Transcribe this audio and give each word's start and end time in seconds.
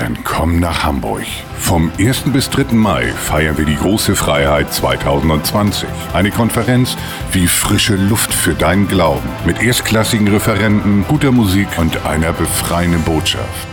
Dann 0.00 0.16
komm 0.24 0.60
nach 0.60 0.82
Hamburg. 0.82 1.26
Vom 1.58 1.92
1. 1.98 2.32
bis 2.32 2.48
3. 2.48 2.72
Mai 2.72 3.08
feiern 3.08 3.58
wir 3.58 3.66
die 3.66 3.76
große 3.76 4.16
Freiheit 4.16 4.72
2020. 4.72 5.86
Eine 6.14 6.30
Konferenz 6.30 6.96
wie 7.32 7.46
frische 7.46 7.96
Luft 7.96 8.32
für 8.32 8.54
deinen 8.54 8.88
Glauben. 8.88 9.28
Mit 9.44 9.60
erstklassigen 9.60 10.26
Referenten, 10.28 11.04
guter 11.06 11.32
Musik 11.32 11.68
und 11.76 12.06
einer 12.06 12.32
befreienden 12.32 13.02
Botschaft. 13.02 13.68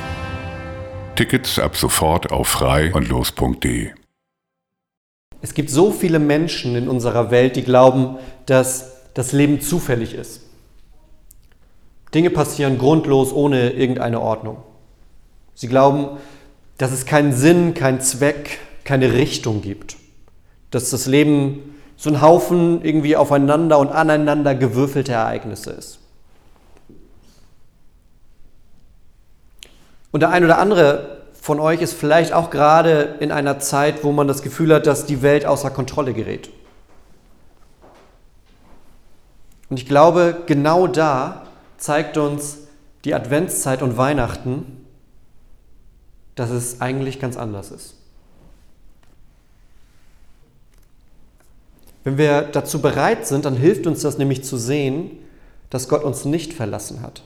Tickets 1.15 1.59
ab 1.59 1.77
sofort 1.77 2.29
auf 2.29 2.49
frei 2.49 2.93
und 2.93 3.07
los.de. 3.07 3.91
Es 5.41 5.53
gibt 5.53 5.69
so 5.69 5.91
viele 5.91 6.19
Menschen 6.19 6.75
in 6.75 6.89
unserer 6.89 7.31
Welt, 7.31 7.55
die 7.55 7.63
glauben, 7.63 8.17
dass 8.47 9.13
das 9.13 9.31
Leben 9.31 9.61
zufällig 9.61 10.13
ist. 10.13 10.41
Dinge 12.13 12.31
passieren 12.31 12.77
grundlos 12.77 13.31
ohne 13.31 13.69
irgendeine 13.69 14.19
Ordnung. 14.19 14.57
Sie 15.57 15.67
glauben, 15.67 16.19
dass 16.77 16.91
es 16.91 17.07
keinen 17.07 17.33
Sinn, 17.33 17.73
keinen 17.73 17.99
Zweck, 17.99 18.59
keine 18.83 19.13
Richtung 19.13 19.63
gibt. 19.63 19.97
Dass 20.69 20.91
das 20.91 21.07
Leben 21.07 21.75
so 21.95 22.11
ein 22.11 22.21
Haufen 22.21 22.85
irgendwie 22.85 23.15
aufeinander 23.15 23.79
und 23.79 23.89
aneinander 23.89 24.53
gewürfelte 24.53 25.13
Ereignisse 25.13 25.71
ist. 25.71 25.97
Und 30.11 30.19
der 30.19 30.29
ein 30.29 30.43
oder 30.43 30.59
andere 30.59 31.23
von 31.41 31.59
euch 31.59 31.81
ist 31.81 31.93
vielleicht 31.93 32.33
auch 32.33 32.51
gerade 32.51 33.15
in 33.19 33.31
einer 33.31 33.57
Zeit, 33.57 34.03
wo 34.03 34.11
man 34.11 34.27
das 34.27 34.43
Gefühl 34.43 34.75
hat, 34.75 34.85
dass 34.85 35.07
die 35.07 35.23
Welt 35.23 35.47
außer 35.47 35.71
Kontrolle 35.71 36.13
gerät. 36.13 36.51
Und 39.71 39.79
ich 39.79 39.87
glaube, 39.87 40.43
genau 40.45 40.85
da 40.85 41.47
zeigt 41.77 42.15
uns 42.17 42.59
die 43.05 43.15
Adventszeit 43.15 43.81
und 43.81 43.97
Weihnachten, 43.97 44.76
dass 46.37 46.51
es 46.51 46.81
eigentlich 46.81 47.19
ganz 47.19 47.35
anders 47.35 47.71
ist. 47.71 47.95
Wenn 52.03 52.17
wir 52.17 52.43
dazu 52.43 52.81
bereit 52.81 53.27
sind, 53.27 53.43
dann 53.43 53.57
hilft 53.57 53.85
uns 53.85 54.01
das 54.01 54.17
nämlich 54.17 54.43
zu 54.43 54.55
sehen, 54.55 55.11
dass 55.69 55.89
Gott 55.89 56.03
uns 56.03 56.23
nicht 56.23 56.53
verlassen 56.53 57.01
hat, 57.01 57.23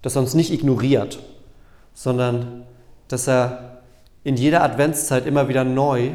dass 0.00 0.16
er 0.16 0.22
uns 0.22 0.32
nicht 0.34 0.50
ignoriert, 0.52 1.18
sondern 1.92 2.62
dass 3.08 3.28
er 3.28 3.82
in 4.22 4.36
jeder 4.36 4.62
Adventszeit 4.62 5.26
immer 5.26 5.48
wieder 5.48 5.64
neu 5.64 6.12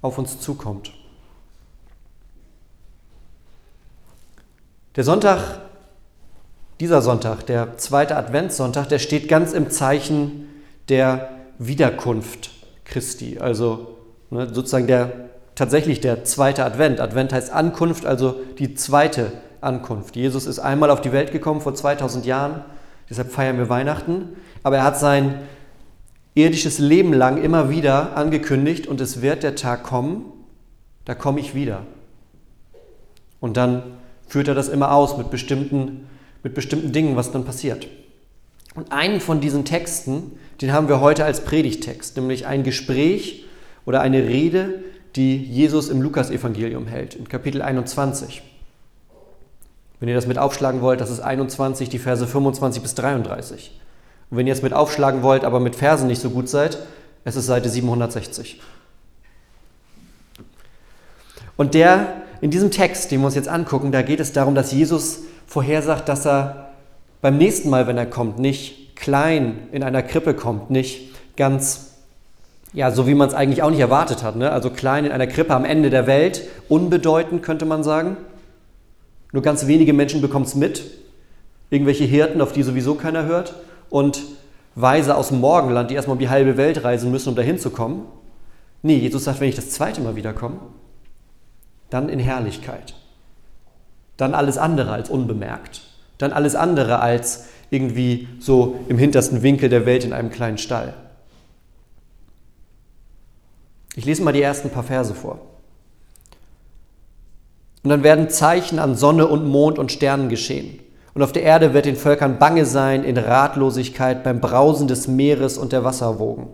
auf 0.00 0.16
uns 0.16 0.40
zukommt. 0.40 0.92
Der 4.96 5.04
Sonntag, 5.04 5.60
dieser 6.78 7.02
Sonntag, 7.02 7.46
der 7.46 7.76
zweite 7.78 8.16
Adventssonntag, 8.16 8.88
der 8.88 9.00
steht 9.00 9.28
ganz 9.28 9.52
im 9.52 9.70
Zeichen 9.70 10.48
der 10.88 11.33
Wiederkunft 11.58 12.50
Christi. 12.84 13.38
Also 13.38 13.96
ne, 14.30 14.52
sozusagen 14.52 14.86
der, 14.86 15.30
tatsächlich 15.54 16.00
der 16.00 16.24
zweite 16.24 16.64
Advent. 16.64 17.00
Advent 17.00 17.32
heißt 17.32 17.52
Ankunft, 17.52 18.06
also 18.06 18.36
die 18.58 18.74
zweite 18.74 19.32
Ankunft. 19.60 20.16
Jesus 20.16 20.46
ist 20.46 20.58
einmal 20.58 20.90
auf 20.90 21.00
die 21.00 21.12
Welt 21.12 21.32
gekommen 21.32 21.60
vor 21.60 21.74
2000 21.74 22.26
Jahren, 22.26 22.64
deshalb 23.08 23.32
feiern 23.32 23.58
wir 23.58 23.68
Weihnachten. 23.68 24.36
Aber 24.62 24.76
er 24.76 24.84
hat 24.84 24.98
sein 24.98 25.40
irdisches 26.34 26.78
Leben 26.78 27.12
lang 27.12 27.42
immer 27.42 27.70
wieder 27.70 28.16
angekündigt 28.16 28.86
und 28.86 29.00
es 29.00 29.22
wird 29.22 29.42
der 29.42 29.54
Tag 29.54 29.84
kommen, 29.84 30.24
da 31.04 31.14
komme 31.14 31.40
ich 31.40 31.54
wieder. 31.54 31.82
Und 33.40 33.56
dann 33.56 33.82
führt 34.26 34.48
er 34.48 34.54
das 34.54 34.68
immer 34.68 34.92
aus 34.92 35.16
mit 35.16 35.30
bestimmten, 35.30 36.08
mit 36.42 36.54
bestimmten 36.54 36.92
Dingen, 36.92 37.14
was 37.16 37.30
dann 37.30 37.44
passiert. 37.44 37.86
Und 38.74 38.90
einen 38.90 39.20
von 39.20 39.40
diesen 39.40 39.64
Texten, 39.64 40.32
den 40.64 40.72
haben 40.72 40.88
wir 40.88 41.02
heute 41.02 41.26
als 41.26 41.42
Predigtext, 41.42 42.16
nämlich 42.16 42.46
ein 42.46 42.62
Gespräch 42.62 43.44
oder 43.84 44.00
eine 44.00 44.22
Rede, 44.22 44.82
die 45.14 45.36
Jesus 45.36 45.90
im 45.90 46.00
Lukasevangelium 46.00 46.86
hält, 46.86 47.14
in 47.14 47.28
Kapitel 47.28 47.60
21. 47.60 48.40
Wenn 50.00 50.08
ihr 50.08 50.14
das 50.14 50.26
mit 50.26 50.38
aufschlagen 50.38 50.80
wollt, 50.80 51.02
das 51.02 51.10
ist 51.10 51.20
21, 51.20 51.90
die 51.90 51.98
Verse 51.98 52.26
25 52.26 52.82
bis 52.82 52.94
33. 52.94 53.78
Und 54.30 54.38
wenn 54.38 54.46
ihr 54.46 54.54
es 54.54 54.62
mit 54.62 54.72
aufschlagen 54.72 55.22
wollt, 55.22 55.44
aber 55.44 55.60
mit 55.60 55.76
Versen 55.76 56.06
nicht 56.06 56.22
so 56.22 56.30
gut 56.30 56.48
seid, 56.48 56.78
es 57.24 57.36
ist 57.36 57.44
Seite 57.44 57.68
760. 57.68 58.58
Und 61.58 61.74
der, 61.74 62.22
in 62.40 62.50
diesem 62.50 62.70
Text, 62.70 63.10
den 63.10 63.20
wir 63.20 63.26
uns 63.26 63.34
jetzt 63.34 63.48
angucken, 63.48 63.92
da 63.92 64.00
geht 64.00 64.18
es 64.18 64.32
darum, 64.32 64.54
dass 64.54 64.72
Jesus 64.72 65.24
vorhersagt, 65.46 66.08
dass 66.08 66.26
er 66.26 66.70
beim 67.20 67.36
nächsten 67.36 67.68
Mal, 67.68 67.86
wenn 67.86 67.98
er 67.98 68.06
kommt, 68.06 68.38
nicht 68.38 68.83
klein 69.04 69.68
in 69.70 69.82
einer 69.82 70.02
Krippe 70.02 70.32
kommt, 70.32 70.70
nicht 70.70 71.12
ganz, 71.36 71.90
ja, 72.72 72.90
so 72.90 73.06
wie 73.06 73.14
man 73.14 73.28
es 73.28 73.34
eigentlich 73.34 73.62
auch 73.62 73.68
nicht 73.68 73.80
erwartet 73.80 74.22
hat, 74.22 74.36
ne? 74.36 74.50
also 74.50 74.70
klein 74.70 75.04
in 75.04 75.12
einer 75.12 75.26
Krippe 75.26 75.54
am 75.54 75.66
Ende 75.66 75.90
der 75.90 76.06
Welt, 76.06 76.40
unbedeutend 76.70 77.42
könnte 77.42 77.66
man 77.66 77.84
sagen. 77.84 78.16
Nur 79.30 79.42
ganz 79.42 79.66
wenige 79.66 79.92
Menschen 79.92 80.22
bekommen 80.22 80.46
es 80.46 80.54
mit, 80.54 80.84
irgendwelche 81.68 82.04
Hirten, 82.04 82.40
auf 82.40 82.52
die 82.52 82.62
sowieso 82.62 82.94
keiner 82.94 83.26
hört 83.26 83.54
und 83.90 84.22
Weise 84.74 85.16
aus 85.16 85.28
dem 85.28 85.40
Morgenland, 85.40 85.90
die 85.90 85.96
erstmal 85.96 86.14
um 86.14 86.20
die 86.20 86.30
halbe 86.30 86.56
Welt 86.56 86.82
reisen 86.82 87.10
müssen, 87.10 87.28
um 87.28 87.34
dahin 87.34 87.58
zu 87.58 87.68
kommen. 87.68 88.06
Nee, 88.80 88.96
Jesus 88.96 89.24
sagt, 89.24 89.40
wenn 89.40 89.50
ich 89.50 89.54
das 89.54 89.68
zweite 89.68 90.00
Mal 90.00 90.16
wiederkomme, 90.16 90.60
dann 91.90 92.08
in 92.08 92.20
Herrlichkeit. 92.20 92.94
Dann 94.16 94.34
alles 94.34 94.56
andere 94.56 94.92
als 94.92 95.10
unbemerkt 95.10 95.82
dann 96.18 96.32
alles 96.32 96.54
andere 96.54 97.00
als 97.00 97.46
irgendwie 97.70 98.28
so 98.38 98.76
im 98.88 98.98
hintersten 98.98 99.42
Winkel 99.42 99.68
der 99.68 99.86
Welt 99.86 100.04
in 100.04 100.12
einem 100.12 100.30
kleinen 100.30 100.58
Stall. 100.58 100.94
Ich 103.96 104.04
lese 104.04 104.22
mal 104.22 104.32
die 104.32 104.42
ersten 104.42 104.70
paar 104.70 104.82
Verse 104.82 105.14
vor. 105.14 105.40
Und 107.82 107.90
dann 107.90 108.02
werden 108.02 108.30
Zeichen 108.30 108.78
an 108.78 108.96
Sonne 108.96 109.26
und 109.26 109.46
Mond 109.46 109.78
und 109.78 109.92
Sternen 109.92 110.28
geschehen. 110.28 110.80
Und 111.12 111.22
auf 111.22 111.32
der 111.32 111.42
Erde 111.42 111.74
wird 111.74 111.84
den 111.84 111.96
Völkern 111.96 112.38
bange 112.38 112.66
sein 112.66 113.04
in 113.04 113.16
Ratlosigkeit 113.16 114.24
beim 114.24 114.40
Brausen 114.40 114.88
des 114.88 115.06
Meeres 115.06 115.58
und 115.58 115.72
der 115.72 115.84
Wasserwogen. 115.84 116.48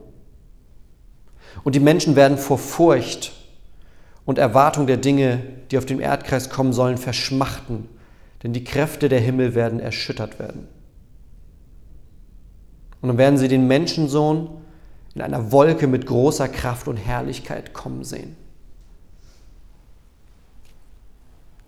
Und 1.64 1.74
die 1.74 1.80
Menschen 1.80 2.16
werden 2.16 2.36
vor 2.36 2.58
Furcht 2.58 3.32
und 4.26 4.38
Erwartung 4.38 4.86
der 4.86 4.98
Dinge, 4.98 5.40
die 5.70 5.78
auf 5.78 5.86
dem 5.86 6.00
Erdkreis 6.00 6.50
kommen 6.50 6.72
sollen, 6.72 6.98
verschmachten 6.98 7.88
denn 8.42 8.52
die 8.52 8.64
Kräfte 8.64 9.08
der 9.08 9.20
Himmel 9.20 9.54
werden 9.54 9.80
erschüttert 9.80 10.38
werden. 10.38 10.68
Und 13.02 13.08
dann 13.08 13.18
werden 13.18 13.38
sie 13.38 13.48
den 13.48 13.66
Menschensohn 13.66 14.48
in 15.14 15.22
einer 15.22 15.52
Wolke 15.52 15.86
mit 15.86 16.06
großer 16.06 16.48
Kraft 16.48 16.88
und 16.88 16.96
Herrlichkeit 16.96 17.72
kommen 17.72 18.04
sehen. 18.04 18.36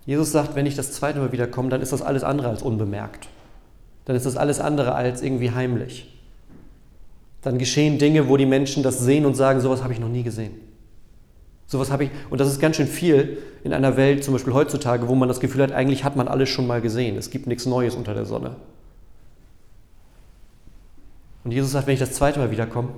Jesus 0.05 0.31
sagt, 0.31 0.55
wenn 0.55 0.65
ich 0.65 0.75
das 0.75 0.91
zweite 0.91 1.19
Mal 1.19 1.31
wiederkomme, 1.31 1.69
dann 1.69 1.81
ist 1.81 1.93
das 1.93 2.01
alles 2.01 2.23
andere 2.23 2.49
als 2.49 2.61
unbemerkt. 2.61 3.27
Dann 4.05 4.15
ist 4.15 4.25
das 4.25 4.35
alles 4.35 4.59
andere 4.59 4.95
als 4.95 5.21
irgendwie 5.21 5.51
heimlich. 5.51 6.09
Dann 7.41 7.57
geschehen 7.57 7.99
Dinge, 7.99 8.27
wo 8.27 8.37
die 8.37 8.45
Menschen 8.45 8.83
das 8.83 8.99
sehen 8.99 9.25
und 9.25 9.35
sagen, 9.35 9.61
sowas 9.61 9.81
habe 9.83 9.93
ich 9.93 9.99
noch 9.99 10.09
nie 10.09 10.23
gesehen. 10.23 10.53
Sowas 11.65 11.91
habe 11.91 12.05
ich, 12.05 12.09
und 12.29 12.39
das 12.39 12.49
ist 12.49 12.59
ganz 12.59 12.75
schön 12.75 12.87
viel 12.87 13.37
in 13.63 13.73
einer 13.73 13.97
Welt, 13.97 14.23
zum 14.23 14.33
Beispiel 14.33 14.53
heutzutage, 14.53 15.07
wo 15.07 15.15
man 15.15 15.27
das 15.29 15.39
Gefühl 15.39 15.63
hat, 15.63 15.71
eigentlich 15.71 16.03
hat 16.03 16.15
man 16.15 16.27
alles 16.27 16.49
schon 16.49 16.67
mal 16.67 16.81
gesehen. 16.81 17.17
Es 17.17 17.29
gibt 17.29 17.47
nichts 17.47 17.65
Neues 17.65 17.95
unter 17.95 18.13
der 18.13 18.25
Sonne. 18.25 18.57
Und 21.43 21.51
Jesus 21.51 21.71
sagt, 21.71 21.87
wenn 21.87 21.93
ich 21.93 21.99
das 21.99 22.13
zweite 22.13 22.39
Mal 22.39 22.51
wiederkomme, 22.51 22.89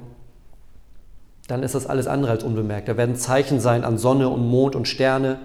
dann 1.47 1.63
ist 1.63 1.75
das 1.75 1.85
alles 1.85 2.07
andere 2.07 2.31
als 2.31 2.43
unbemerkt. 2.43 2.87
Da 2.87 2.97
werden 2.97 3.15
Zeichen 3.15 3.59
sein 3.59 3.83
an 3.83 3.97
Sonne 3.97 4.29
und 4.29 4.47
Mond 4.47 4.75
und 4.75 4.87
Sterne. 4.87 5.39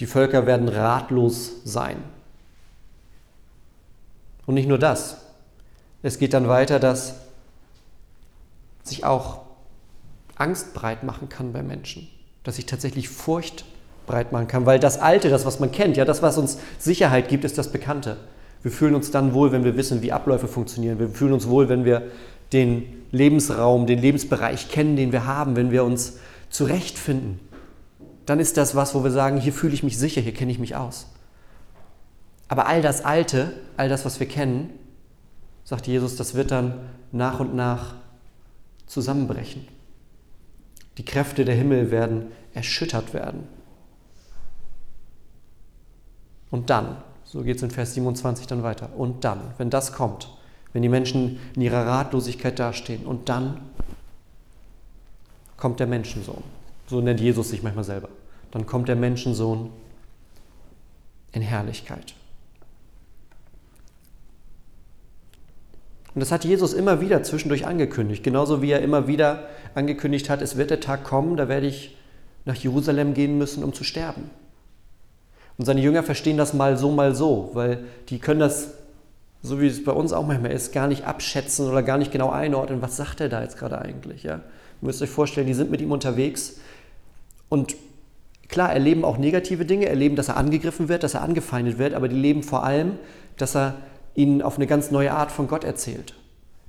Die 0.00 0.06
Völker 0.06 0.46
werden 0.46 0.68
ratlos 0.68 1.52
sein. 1.64 1.96
Und 4.46 4.54
nicht 4.54 4.68
nur 4.68 4.78
das. 4.78 5.18
Es 6.02 6.18
geht 6.18 6.34
dann 6.34 6.48
weiter, 6.48 6.78
dass 6.78 7.14
sich 8.82 9.04
auch 9.04 9.40
Angst 10.36 10.74
breit 10.74 11.02
machen 11.02 11.28
kann 11.28 11.52
bei 11.52 11.62
Menschen, 11.62 12.08
dass 12.42 12.56
sich 12.56 12.66
tatsächlich 12.66 13.08
Furcht 13.08 13.64
breit 14.06 14.32
machen 14.32 14.48
kann, 14.48 14.66
weil 14.66 14.78
das 14.78 14.98
Alte, 14.98 15.30
das, 15.30 15.46
was 15.46 15.60
man 15.60 15.72
kennt, 15.72 15.96
ja, 15.96 16.04
das, 16.04 16.20
was 16.20 16.36
uns 16.36 16.58
Sicherheit 16.78 17.28
gibt, 17.28 17.44
ist 17.44 17.56
das 17.56 17.72
Bekannte. 17.72 18.18
Wir 18.64 18.70
fühlen 18.70 18.94
uns 18.94 19.10
dann 19.10 19.34
wohl, 19.34 19.52
wenn 19.52 19.62
wir 19.62 19.76
wissen, 19.76 20.00
wie 20.00 20.10
Abläufe 20.10 20.48
funktionieren. 20.48 20.98
Wir 20.98 21.10
fühlen 21.10 21.34
uns 21.34 21.48
wohl, 21.48 21.68
wenn 21.68 21.84
wir 21.84 22.10
den 22.54 23.04
Lebensraum, 23.10 23.86
den 23.86 23.98
Lebensbereich 24.00 24.70
kennen, 24.70 24.96
den 24.96 25.12
wir 25.12 25.26
haben, 25.26 25.54
wenn 25.54 25.70
wir 25.70 25.84
uns 25.84 26.16
zurechtfinden. 26.48 27.40
Dann 28.24 28.40
ist 28.40 28.56
das 28.56 28.74
was, 28.74 28.94
wo 28.94 29.04
wir 29.04 29.10
sagen, 29.10 29.38
hier 29.38 29.52
fühle 29.52 29.74
ich 29.74 29.82
mich 29.82 29.98
sicher, 29.98 30.22
hier 30.22 30.32
kenne 30.32 30.50
ich 30.50 30.58
mich 30.58 30.76
aus. 30.76 31.08
Aber 32.48 32.66
all 32.66 32.80
das 32.80 33.04
Alte, 33.04 33.52
all 33.76 33.90
das, 33.90 34.06
was 34.06 34.18
wir 34.18 34.26
kennen, 34.26 34.70
sagt 35.64 35.86
Jesus, 35.86 36.16
das 36.16 36.34
wird 36.34 36.50
dann 36.50 36.78
nach 37.12 37.40
und 37.40 37.54
nach 37.54 37.96
zusammenbrechen. 38.86 39.68
Die 40.96 41.04
Kräfte 41.04 41.44
der 41.44 41.54
Himmel 41.54 41.90
werden 41.90 42.28
erschüttert 42.54 43.12
werden. 43.12 43.46
Und 46.50 46.70
dann, 46.70 46.96
so 47.34 47.42
geht 47.42 47.56
es 47.56 47.62
in 47.64 47.72
Vers 47.72 47.94
27 47.94 48.46
dann 48.46 48.62
weiter, 48.62 48.90
und 48.96 49.24
dann, 49.24 49.40
wenn 49.58 49.68
das 49.68 49.92
kommt, 49.92 50.28
wenn 50.72 50.82
die 50.82 50.88
Menschen 50.88 51.40
in 51.56 51.62
ihrer 51.62 51.84
Ratlosigkeit 51.84 52.60
dastehen, 52.60 53.04
und 53.04 53.28
dann 53.28 53.60
kommt 55.56 55.80
der 55.80 55.88
Menschensohn. 55.88 56.44
So 56.86 57.00
nennt 57.00 57.18
Jesus 57.18 57.50
sich 57.50 57.64
manchmal 57.64 57.82
selber. 57.82 58.08
Dann 58.52 58.66
kommt 58.66 58.86
der 58.86 58.94
Menschensohn 58.94 59.70
in 61.32 61.42
Herrlichkeit. 61.42 62.14
Und 66.14 66.20
das 66.20 66.30
hat 66.30 66.44
Jesus 66.44 66.72
immer 66.72 67.00
wieder 67.00 67.24
zwischendurch 67.24 67.66
angekündigt, 67.66 68.22
genauso 68.22 68.62
wie 68.62 68.70
er 68.70 68.80
immer 68.80 69.08
wieder 69.08 69.48
angekündigt 69.74 70.30
hat, 70.30 70.40
es 70.40 70.56
wird 70.56 70.70
der 70.70 70.78
Tag 70.78 71.02
kommen, 71.02 71.36
da 71.36 71.48
werde 71.48 71.66
ich 71.66 71.96
nach 72.44 72.54
Jerusalem 72.54 73.12
gehen 73.12 73.38
müssen, 73.38 73.64
um 73.64 73.72
zu 73.72 73.82
sterben. 73.82 74.30
Und 75.56 75.66
seine 75.66 75.80
Jünger 75.80 76.02
verstehen 76.02 76.36
das 76.36 76.52
mal 76.52 76.76
so, 76.76 76.90
mal 76.90 77.14
so, 77.14 77.50
weil 77.54 77.84
die 78.08 78.18
können 78.18 78.40
das, 78.40 78.68
so 79.42 79.60
wie 79.60 79.66
es 79.66 79.84
bei 79.84 79.92
uns 79.92 80.12
auch 80.12 80.26
manchmal 80.26 80.52
ist, 80.52 80.72
gar 80.72 80.88
nicht 80.88 81.04
abschätzen 81.04 81.68
oder 81.68 81.82
gar 81.82 81.98
nicht 81.98 82.10
genau 82.10 82.30
einordnen, 82.30 82.82
was 82.82 82.96
sagt 82.96 83.20
er 83.20 83.28
da 83.28 83.42
jetzt 83.42 83.58
gerade 83.58 83.80
eigentlich. 83.80 84.24
Ja? 84.24 84.36
Ihr 84.36 84.40
müsst 84.80 85.00
euch 85.02 85.10
vorstellen, 85.10 85.46
die 85.46 85.54
sind 85.54 85.70
mit 85.70 85.80
ihm 85.80 85.92
unterwegs 85.92 86.56
und 87.48 87.76
klar, 88.48 88.72
erleben 88.72 89.04
auch 89.04 89.16
negative 89.16 89.64
Dinge, 89.64 89.86
erleben, 89.86 90.16
dass 90.16 90.28
er 90.28 90.36
angegriffen 90.36 90.88
wird, 90.88 91.02
dass 91.04 91.14
er 91.14 91.22
angefeindet 91.22 91.78
wird, 91.78 91.94
aber 91.94 92.08
die 92.08 92.16
leben 92.16 92.42
vor 92.42 92.64
allem, 92.64 92.98
dass 93.36 93.54
er 93.54 93.76
ihnen 94.14 94.42
auf 94.42 94.56
eine 94.56 94.66
ganz 94.66 94.90
neue 94.90 95.12
Art 95.12 95.30
von 95.30 95.46
Gott 95.46 95.64
erzählt, 95.64 96.14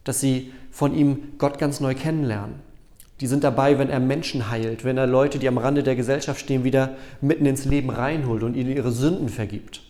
dass 0.03 0.19
sie 0.19 0.53
von 0.71 0.93
ihm 0.95 1.33
Gott 1.37 1.57
ganz 1.57 1.79
neu 1.79 1.95
kennenlernen. 1.95 2.64
Die 3.21 3.27
sind 3.27 3.43
dabei, 3.43 3.79
wenn 3.79 3.89
er 3.89 3.99
Menschen 3.99 4.49
heilt, 4.49 4.83
wenn 4.83 4.97
er 4.97 5.07
Leute, 5.07 5.39
die 5.39 5.47
am 5.47 5.57
Rande 5.57 5.83
der 5.83 5.95
Gesellschaft 5.95 6.41
stehen, 6.41 6.63
wieder 6.63 6.95
mitten 7.21 7.45
ins 7.45 7.65
Leben 7.65 7.89
reinholt 7.89 8.43
und 8.43 8.55
ihnen 8.55 8.75
ihre 8.75 8.91
Sünden 8.91 9.29
vergibt. 9.29 9.81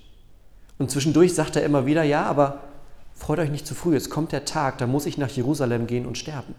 Und 0.77 0.92
zwischendurch 0.92 1.33
sagt 1.33 1.56
er 1.56 1.63
immer 1.63 1.86
wieder, 1.86 2.04
ja, 2.04 2.24
aber 2.25 2.60
freut 3.16 3.39
euch 3.39 3.50
nicht 3.50 3.66
zu 3.66 3.74
früh, 3.74 3.95
es 3.95 4.10
kommt 4.10 4.31
der 4.31 4.45
Tag, 4.45 4.77
da 4.77 4.86
muss 4.86 5.06
ich 5.06 5.18
nach 5.18 5.30
Jerusalem 5.30 5.88
gehen 5.88 6.06
und 6.06 6.18
sterben. 6.18 6.54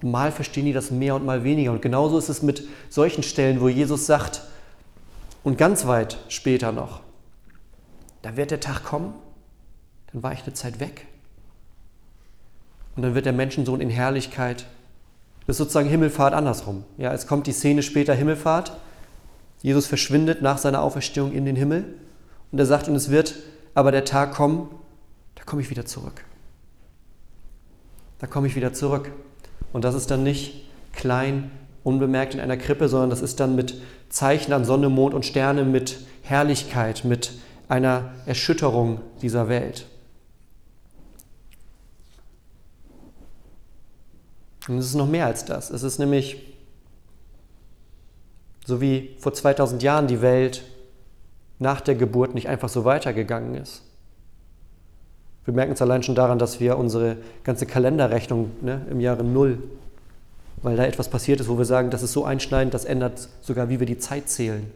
Mal 0.00 0.32
verstehen 0.32 0.64
die 0.64 0.72
das 0.72 0.90
mehr 0.90 1.14
und 1.14 1.24
mal 1.24 1.44
weniger. 1.44 1.72
Und 1.72 1.82
genauso 1.82 2.18
ist 2.18 2.28
es 2.28 2.42
mit 2.42 2.64
solchen 2.88 3.22
Stellen, 3.22 3.60
wo 3.60 3.68
Jesus 3.68 4.06
sagt, 4.06 4.42
und 5.44 5.58
ganz 5.58 5.86
weit 5.86 6.18
später 6.28 6.72
noch, 6.72 7.00
da 8.22 8.36
wird 8.36 8.50
der 8.50 8.60
Tag 8.60 8.84
kommen, 8.84 9.14
dann 10.12 10.22
war 10.22 10.32
ich 10.32 10.42
eine 10.44 10.54
Zeit 10.54 10.80
weg. 10.80 11.06
Und 12.94 13.02
dann 13.02 13.14
wird 13.14 13.26
der 13.26 13.32
Menschensohn 13.32 13.80
in 13.80 13.90
Herrlichkeit, 13.90 14.66
das 15.46 15.54
ist 15.54 15.58
sozusagen 15.58 15.88
Himmelfahrt 15.88 16.34
andersrum. 16.34 16.84
Ja, 16.98 17.12
es 17.12 17.26
kommt 17.26 17.46
die 17.46 17.52
Szene 17.52 17.82
später 17.82 18.14
Himmelfahrt. 18.14 18.76
Jesus 19.60 19.86
verschwindet 19.86 20.42
nach 20.42 20.58
seiner 20.58 20.82
Auferstehung 20.82 21.32
in 21.32 21.44
den 21.44 21.56
Himmel 21.56 21.84
und 22.50 22.58
er 22.58 22.66
sagt, 22.66 22.88
und 22.88 22.94
es 22.94 23.10
wird 23.10 23.34
aber 23.74 23.92
der 23.92 24.04
Tag 24.04 24.34
kommen, 24.34 24.68
da 25.34 25.42
komme 25.44 25.62
ich 25.62 25.70
wieder 25.70 25.86
zurück. 25.86 26.24
Da 28.18 28.26
komme 28.26 28.46
ich 28.46 28.54
wieder 28.54 28.72
zurück. 28.72 29.10
Und 29.72 29.84
das 29.84 29.94
ist 29.94 30.10
dann 30.10 30.22
nicht 30.22 30.68
klein, 30.92 31.50
unbemerkt 31.82 32.34
in 32.34 32.40
einer 32.40 32.56
Krippe, 32.56 32.88
sondern 32.88 33.10
das 33.10 33.22
ist 33.22 33.40
dann 33.40 33.56
mit 33.56 33.80
Zeichen 34.08 34.52
an 34.52 34.64
Sonne, 34.64 34.88
Mond 34.88 35.14
und 35.14 35.26
Sterne, 35.26 35.64
mit 35.64 35.98
Herrlichkeit, 36.22 37.04
mit 37.04 37.32
einer 37.68 38.12
Erschütterung 38.26 39.00
dieser 39.22 39.48
Welt. 39.48 39.86
Und 44.68 44.78
es 44.78 44.86
ist 44.86 44.94
noch 44.94 45.08
mehr 45.08 45.26
als 45.26 45.44
das. 45.44 45.70
Es 45.70 45.82
ist 45.82 45.98
nämlich, 45.98 46.36
so 48.64 48.80
wie 48.80 49.16
vor 49.18 49.32
2000 49.32 49.82
Jahren 49.82 50.06
die 50.06 50.22
Welt 50.22 50.62
nach 51.58 51.80
der 51.80 51.94
Geburt 51.94 52.34
nicht 52.34 52.48
einfach 52.48 52.68
so 52.68 52.84
weitergegangen 52.84 53.54
ist. 53.54 53.82
Wir 55.44 55.54
merken 55.54 55.72
es 55.72 55.82
allein 55.82 56.02
schon 56.02 56.14
daran, 56.14 56.38
dass 56.38 56.60
wir 56.60 56.78
unsere 56.78 57.16
ganze 57.42 57.66
Kalenderrechnung 57.66 58.52
ne, 58.60 58.86
im 58.90 59.00
Jahre 59.00 59.24
Null, 59.24 59.58
weil 60.62 60.76
da 60.76 60.84
etwas 60.84 61.08
passiert 61.08 61.40
ist, 61.40 61.48
wo 61.48 61.58
wir 61.58 61.64
sagen, 61.64 61.90
das 61.90 62.02
ist 62.02 62.12
so 62.12 62.24
einschneidend, 62.24 62.74
das 62.74 62.84
ändert 62.84 63.28
sogar, 63.40 63.68
wie 63.68 63.80
wir 63.80 63.86
die 63.86 63.98
Zeit 63.98 64.28
zählen. 64.28 64.70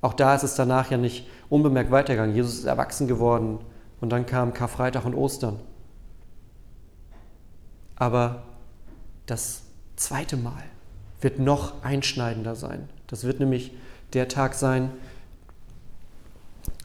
Auch 0.00 0.14
da 0.14 0.36
ist 0.36 0.44
es 0.44 0.54
danach 0.54 0.90
ja 0.92 0.96
nicht 0.96 1.26
unbemerkt 1.48 1.90
weitergegangen. 1.90 2.36
Jesus 2.36 2.58
ist 2.58 2.64
erwachsen 2.66 3.08
geworden 3.08 3.58
und 4.00 4.10
dann 4.10 4.26
kam 4.26 4.54
Karfreitag 4.54 5.04
und 5.04 5.14
Ostern. 5.14 5.58
Aber 7.96 8.42
das 9.24 9.62
zweite 9.96 10.36
Mal 10.36 10.62
wird 11.20 11.38
noch 11.38 11.82
einschneidender 11.82 12.54
sein. 12.54 12.88
Das 13.06 13.24
wird 13.24 13.40
nämlich 13.40 13.72
der 14.12 14.28
Tag 14.28 14.54
sein, 14.54 14.90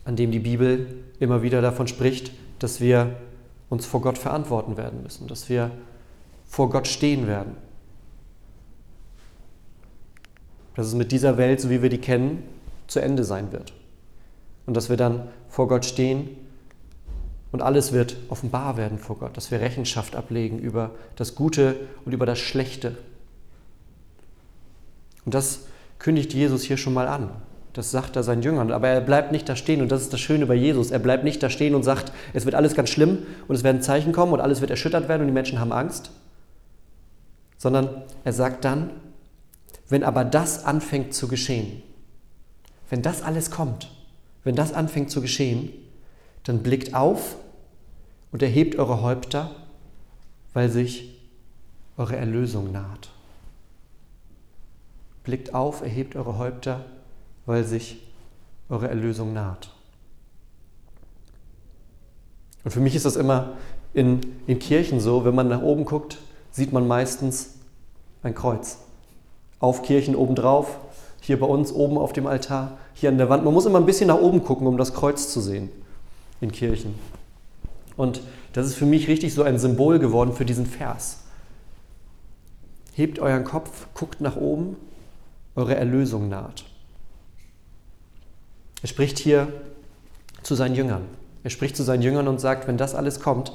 an 0.06 0.16
dem 0.16 0.31
die 0.31 0.40
Bibel 0.40 1.04
immer 1.19 1.44
wieder 1.44 1.62
davon 1.62 1.88
spricht, 1.88 2.31
dass 2.60 2.81
wir 2.81 3.16
uns 3.69 3.86
vor 3.86 4.02
Gott 4.02 4.18
verantworten 4.18 4.78
werden 4.78 5.04
müssen, 5.04 5.28
dass 5.28 5.50
wir 5.50 5.72
vor 6.46 6.69
Gott 6.69 6.88
stehen 6.88 7.28
werden. 7.28 7.56
Dass 10.75 10.88
es 10.88 10.96
mit 10.96 11.12
dieser 11.12 11.38
Welt, 11.38 11.62
so 11.62 11.69
wie 11.69 11.81
wir 11.81 11.90
die 11.90 12.00
kennen, 12.00 12.44
zu 12.88 13.00
Ende 13.00 13.24
sein 13.24 13.52
wird. 13.52 13.74
Und 14.65 14.75
dass 14.75 14.89
wir 14.89 14.98
dann 14.98 15.27
vor 15.50 15.68
Gott 15.68 15.86
stehen 15.86 16.30
und 17.51 17.62
alles 17.62 17.91
wird 17.91 18.15
offenbar 18.29 18.77
werden 18.77 18.98
vor 18.98 19.17
Gott, 19.17 19.36
dass 19.36 19.51
wir 19.51 19.60
Rechenschaft 19.60 20.15
ablegen 20.15 20.60
über 20.60 20.91
das 21.15 21.36
Gute 21.36 21.75
und 22.05 22.13
über 22.13 22.25
das 22.25 22.39
Schlechte. 22.39 22.98
Und 25.25 25.34
das 25.34 25.65
kündigt 26.00 26.34
Jesus 26.34 26.63
hier 26.63 26.77
schon 26.77 26.93
mal 26.93 27.08
an. 27.08 27.29
Das 27.74 27.91
sagt 27.91 28.15
er 28.15 28.24
seinen 28.24 28.41
Jüngern. 28.41 28.72
Aber 28.72 28.88
er 28.88 29.01
bleibt 29.01 29.31
nicht 29.31 29.48
da 29.48 29.55
stehen. 29.55 29.81
Und 29.81 29.91
das 29.91 30.01
ist 30.01 30.13
das 30.13 30.20
Schöne 30.20 30.46
bei 30.46 30.55
Jesus. 30.55 30.91
Er 30.91 31.00
bleibt 31.00 31.24
nicht 31.24 31.41
da 31.41 31.50
stehen 31.50 31.75
und 31.75 31.84
sagt, 31.84 32.12
es 32.34 32.46
wird 32.46 32.55
alles 32.55 32.74
ganz 32.74 32.89
schlimm 32.89 33.20
und 33.48 33.55
es 33.55 33.63
werden 33.63 33.81
Zeichen 33.81 34.12
kommen 34.12 34.34
und 34.34 34.41
alles 34.41 34.62
wird 34.62 34.72
erschüttert 34.72 35.08
werden 35.08 35.22
und 35.22 35.27
die 35.27 35.34
Menschen 35.34 35.60
haben 35.60 35.72
Angst. 35.72 36.12
Sondern 37.58 38.03
er 38.24 38.34
sagt 38.34 38.65
dann, 38.65 38.89
wenn 39.88 40.03
aber 40.03 40.24
das 40.25 40.65
anfängt 40.65 41.13
zu 41.13 41.27
geschehen, 41.27 41.84
wenn 42.89 43.01
das 43.01 43.22
alles 43.22 43.51
kommt, 43.51 43.91
wenn 44.43 44.55
das 44.55 44.74
anfängt 44.74 45.12
zu 45.12 45.22
geschehen, 45.22 45.70
dann 46.43 46.63
blickt 46.63 46.93
auf 46.93 47.36
und 48.31 48.41
erhebt 48.41 48.77
eure 48.77 49.01
Häupter, 49.01 49.51
weil 50.53 50.69
sich 50.69 51.19
eure 51.98 52.15
Erlösung 52.15 52.71
naht. 52.71 53.10
Blickt 55.24 55.53
auf, 55.53 55.81
erhebt 55.81 56.15
eure 56.15 56.38
Häupter, 56.38 56.86
weil 57.45 57.63
sich 57.63 58.01
eure 58.69 58.88
Erlösung 58.88 59.33
naht. 59.33 59.69
Und 62.63 62.71
für 62.71 62.79
mich 62.79 62.95
ist 62.95 63.05
das 63.05 63.15
immer 63.15 63.53
in, 63.93 64.21
in 64.48 64.60
Kirchen 64.60 65.00
so, 65.00 65.25
wenn 65.25 65.36
man 65.36 65.48
nach 65.48 65.62
oben 65.62 65.86
guckt, 65.86 66.17
sieht 66.51 66.74
man 66.74 66.88
meistens 66.88 67.55
ein 68.24 68.33
Kreuz. 68.33 68.79
Auf 69.60 69.83
Kirchen 69.83 70.15
obendrauf, 70.15 70.79
hier 71.21 71.39
bei 71.39 71.45
uns 71.45 71.71
oben 71.71 71.98
auf 71.98 72.13
dem 72.13 72.25
Altar, 72.25 72.77
hier 72.93 73.10
an 73.10 73.17
der 73.17 73.29
Wand. 73.29 73.43
Man 73.43 73.53
muss 73.53 73.65
immer 73.65 73.79
ein 73.79 73.86
bisschen 73.86 74.07
nach 74.07 74.19
oben 74.19 74.43
gucken, 74.43 74.65
um 74.65 74.77
das 74.77 74.93
Kreuz 74.93 75.31
zu 75.31 75.39
sehen 75.39 75.69
in 76.41 76.51
Kirchen. 76.51 76.95
Und 77.95 78.21
das 78.53 78.67
ist 78.67 78.75
für 78.75 78.86
mich 78.86 79.07
richtig 79.07 79.33
so 79.33 79.43
ein 79.43 79.60
Symbol 79.60 80.00
geworden 80.00 80.33
für 80.33 80.45
diesen 80.45 80.65
Vers. 80.65 81.19
Hebt 82.93 83.19
euren 83.19 83.43
Kopf, 83.43 83.88
guckt 83.93 84.19
nach 84.21 84.36
oben, 84.36 84.75
eure 85.55 85.75
Erlösung 85.75 86.27
naht. 86.27 86.65
Er 88.81 88.88
spricht 88.88 89.19
hier 89.19 89.48
zu 90.43 90.55
seinen 90.55 90.75
Jüngern. 90.75 91.03
Er 91.43 91.50
spricht 91.50 91.75
zu 91.75 91.83
seinen 91.83 92.01
Jüngern 92.01 92.27
und 92.27 92.39
sagt, 92.39 92.67
wenn 92.67 92.77
das 92.77 92.95
alles 92.95 93.19
kommt, 93.19 93.53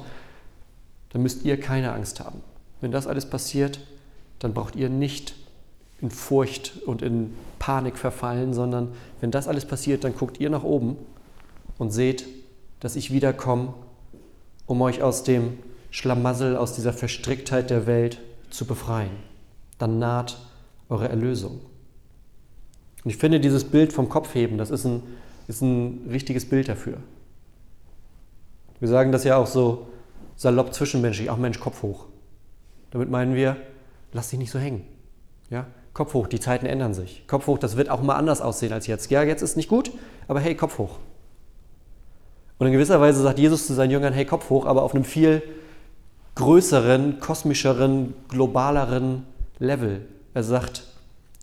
dann 1.09 1.21
müsst 1.21 1.43
ihr 1.43 1.59
keine 1.59 1.93
Angst 1.93 2.19
haben. 2.19 2.41
Wenn 2.81 2.91
das 2.91 3.07
alles 3.07 3.29
passiert, 3.29 3.79
dann 4.39 4.53
braucht 4.53 4.75
ihr 4.75 4.89
nicht 4.89 5.35
in 5.99 6.11
Furcht 6.11 6.81
und 6.85 7.01
in 7.01 7.33
Panik 7.59 7.97
verfallen, 7.97 8.53
sondern 8.53 8.93
wenn 9.19 9.31
das 9.31 9.47
alles 9.47 9.65
passiert, 9.65 10.03
dann 10.03 10.15
guckt 10.15 10.39
ihr 10.39 10.49
nach 10.49 10.63
oben 10.63 10.97
und 11.77 11.91
seht, 11.91 12.25
dass 12.79 12.95
ich 12.95 13.11
wiederkomme, 13.11 13.73
um 14.65 14.81
euch 14.81 15.01
aus 15.01 15.23
dem 15.23 15.57
Schlamassel, 15.91 16.55
aus 16.55 16.73
dieser 16.73 16.93
Verstricktheit 16.93 17.69
der 17.69 17.87
Welt 17.87 18.21
zu 18.49 18.65
befreien. 18.65 19.11
Dann 19.77 19.99
naht 19.99 20.37
eure 20.89 21.09
Erlösung. 21.09 21.61
Und 23.03 23.11
ich 23.11 23.17
finde 23.17 23.39
dieses 23.39 23.63
Bild 23.63 23.93
vom 23.93 24.09
Kopfheben, 24.09 24.57
das 24.57 24.69
ist 24.69 24.85
ein, 24.85 25.03
ist 25.47 25.61
ein 25.61 26.07
richtiges 26.09 26.47
Bild 26.47 26.67
dafür. 26.67 26.97
Wir 28.79 28.89
sagen 28.89 29.11
das 29.11 29.23
ja 29.23 29.37
auch 29.37 29.47
so 29.47 29.87
salopp 30.35 30.73
zwischenmenschlich, 30.73 31.29
auch 31.29 31.37
Mensch, 31.37 31.59
Kopf 31.59 31.81
hoch. 31.81 32.05
Damit 32.91 33.09
meinen 33.09 33.33
wir, 33.33 33.57
lass 34.13 34.29
dich 34.29 34.39
nicht 34.39 34.51
so 34.51 34.59
hängen. 34.59 34.85
Ja? 35.49 35.67
Kopf 35.93 36.13
hoch, 36.13 36.27
die 36.27 36.39
Zeiten 36.39 36.67
ändern 36.67 36.93
sich. 36.93 37.25
Kopf 37.27 37.47
hoch, 37.47 37.57
das 37.57 37.75
wird 37.75 37.89
auch 37.89 38.01
mal 38.01 38.15
anders 38.15 38.41
aussehen 38.41 38.71
als 38.71 38.85
jetzt. 38.87 39.09
Ja, 39.09 39.23
jetzt 39.23 39.41
ist 39.41 39.57
nicht 39.57 39.69
gut, 39.69 39.91
aber 40.27 40.39
hey, 40.39 40.55
Kopf 40.55 40.77
hoch. 40.77 40.99
Und 42.57 42.67
in 42.67 42.73
gewisser 42.73 42.99
Weise 42.99 43.21
sagt 43.21 43.39
Jesus 43.39 43.67
zu 43.67 43.73
seinen 43.73 43.91
Jüngern, 43.91 44.13
hey, 44.13 44.25
Kopf 44.25 44.49
hoch, 44.49 44.65
aber 44.65 44.83
auf 44.83 44.95
einem 44.95 45.03
viel 45.03 45.41
größeren, 46.35 47.19
kosmischeren, 47.19 48.13
globaleren 48.29 49.23
Level. 49.59 50.05
Er 50.33 50.43
sagt, 50.43 50.87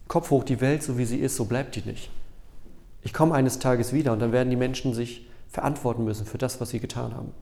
Kopf 0.08 0.30
hoch, 0.30 0.44
die 0.44 0.60
Welt, 0.60 0.82
so 0.82 0.98
wie 0.98 1.04
sie 1.04 1.18
ist, 1.18 1.36
so 1.36 1.44
bleibt 1.44 1.76
die 1.76 1.82
nicht. 1.82 2.10
Ich 3.02 3.12
komme 3.12 3.34
eines 3.34 3.58
Tages 3.58 3.92
wieder 3.92 4.12
und 4.12 4.20
dann 4.20 4.32
werden 4.32 4.50
die 4.50 4.56
Menschen 4.56 4.94
sich 4.94 5.26
verantworten 5.48 6.04
müssen 6.04 6.26
für 6.26 6.38
das, 6.38 6.60
was 6.60 6.70
sie 6.70 6.80
getan 6.80 7.14
haben. 7.14 7.32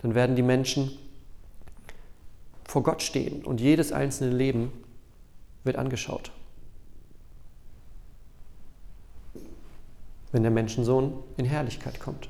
Dann 0.00 0.14
werden 0.14 0.36
die 0.36 0.42
Menschen 0.42 0.90
vor 2.64 2.82
Gott 2.82 3.02
stehen 3.02 3.44
und 3.44 3.60
jedes 3.60 3.92
einzelne 3.92 4.34
Leben 4.34 4.72
wird 5.64 5.76
angeschaut. 5.76 6.32
wenn 10.32 10.42
der 10.42 10.50
Menschensohn 10.50 11.12
in 11.36 11.44
Herrlichkeit 11.44 12.00
kommt. 12.00 12.28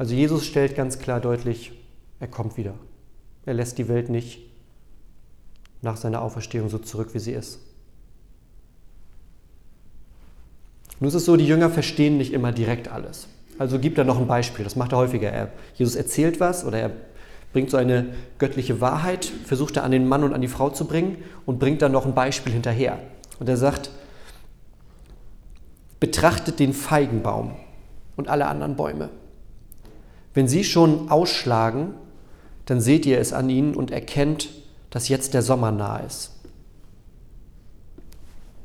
Also 0.00 0.14
Jesus 0.14 0.46
stellt 0.46 0.76
ganz 0.76 0.98
klar 0.98 1.20
deutlich, 1.20 1.72
er 2.20 2.26
kommt 2.26 2.56
wieder. 2.56 2.72
Er 3.44 3.52
lässt 3.52 3.76
die 3.76 3.86
Welt 3.86 4.08
nicht 4.08 4.40
nach 5.82 5.98
seiner 5.98 6.22
Auferstehung 6.22 6.70
so 6.70 6.78
zurück, 6.78 7.10
wie 7.12 7.18
sie 7.18 7.32
ist. 7.32 7.58
Nun 11.00 11.08
ist 11.08 11.14
es 11.16 11.26
so, 11.26 11.36
die 11.36 11.46
Jünger 11.46 11.68
verstehen 11.68 12.16
nicht 12.16 12.32
immer 12.32 12.50
direkt 12.50 12.88
alles. 12.88 13.28
Also 13.58 13.78
gibt 13.78 13.98
er 13.98 14.04
noch 14.04 14.18
ein 14.18 14.26
Beispiel, 14.26 14.64
das 14.64 14.74
macht 14.74 14.92
er 14.92 14.96
häufiger. 14.96 15.28
Er, 15.32 15.52
Jesus 15.74 15.96
erzählt 15.96 16.40
was 16.40 16.64
oder 16.64 16.78
er 16.78 16.92
bringt 17.52 17.68
so 17.68 17.76
eine 17.76 18.14
göttliche 18.38 18.80
Wahrheit, 18.80 19.26
versucht 19.44 19.76
er 19.76 19.84
an 19.84 19.90
den 19.90 20.08
Mann 20.08 20.24
und 20.24 20.32
an 20.32 20.40
die 20.40 20.48
Frau 20.48 20.70
zu 20.70 20.86
bringen 20.86 21.18
und 21.44 21.58
bringt 21.58 21.82
dann 21.82 21.92
noch 21.92 22.06
ein 22.06 22.14
Beispiel 22.14 22.54
hinterher. 22.54 22.98
Und 23.38 23.50
er 23.50 23.58
sagt, 23.58 23.90
Betrachtet 26.00 26.58
den 26.58 26.72
Feigenbaum 26.72 27.54
und 28.16 28.28
alle 28.28 28.46
anderen 28.46 28.76
Bäume. 28.76 29.10
Wenn 30.34 30.48
sie 30.48 30.64
schon 30.64 31.10
ausschlagen, 31.10 31.94
dann 32.66 32.80
seht 32.80 33.06
ihr 33.06 33.18
es 33.18 33.32
an 33.32 33.50
ihnen 33.50 33.74
und 33.74 33.90
erkennt, 33.90 34.48
dass 34.90 35.08
jetzt 35.08 35.34
der 35.34 35.42
Sommer 35.42 35.72
nahe 35.72 36.06
ist. 36.06 36.32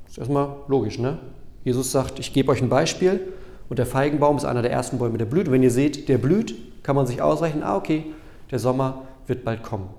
Das 0.04 0.12
ist 0.14 0.18
erstmal 0.20 0.58
logisch, 0.68 1.00
ne? 1.00 1.20
Jesus 1.64 1.92
sagt, 1.92 2.20
ich 2.20 2.32
gebe 2.34 2.52
euch 2.52 2.62
ein 2.62 2.70
Beispiel 2.70 3.34
und 3.70 3.80
der 3.80 3.88
Feigenbaum 3.88 4.38
ist 4.38 4.46
einer 4.46 4.62
der 4.62 4.72
ersten 4.72 5.00
Bäume, 5.00 5.18
der 5.18 5.26
blüht. 5.26 5.48
Und 5.48 5.54
wenn 5.54 5.64
ihr 5.64 5.72
seht, 5.72 6.08
der 6.08 6.20
blüht, 6.20 6.56
kann 6.84 6.96
man 6.96 7.08
sich 7.08 7.22
ausrechnen, 7.22 7.64
ah, 7.64 7.76
okay, 7.76 8.06
der 8.52 8.60
Sommer 8.60 9.04
wird 9.26 9.44
bald 9.44 9.64
kommen. 9.64 9.90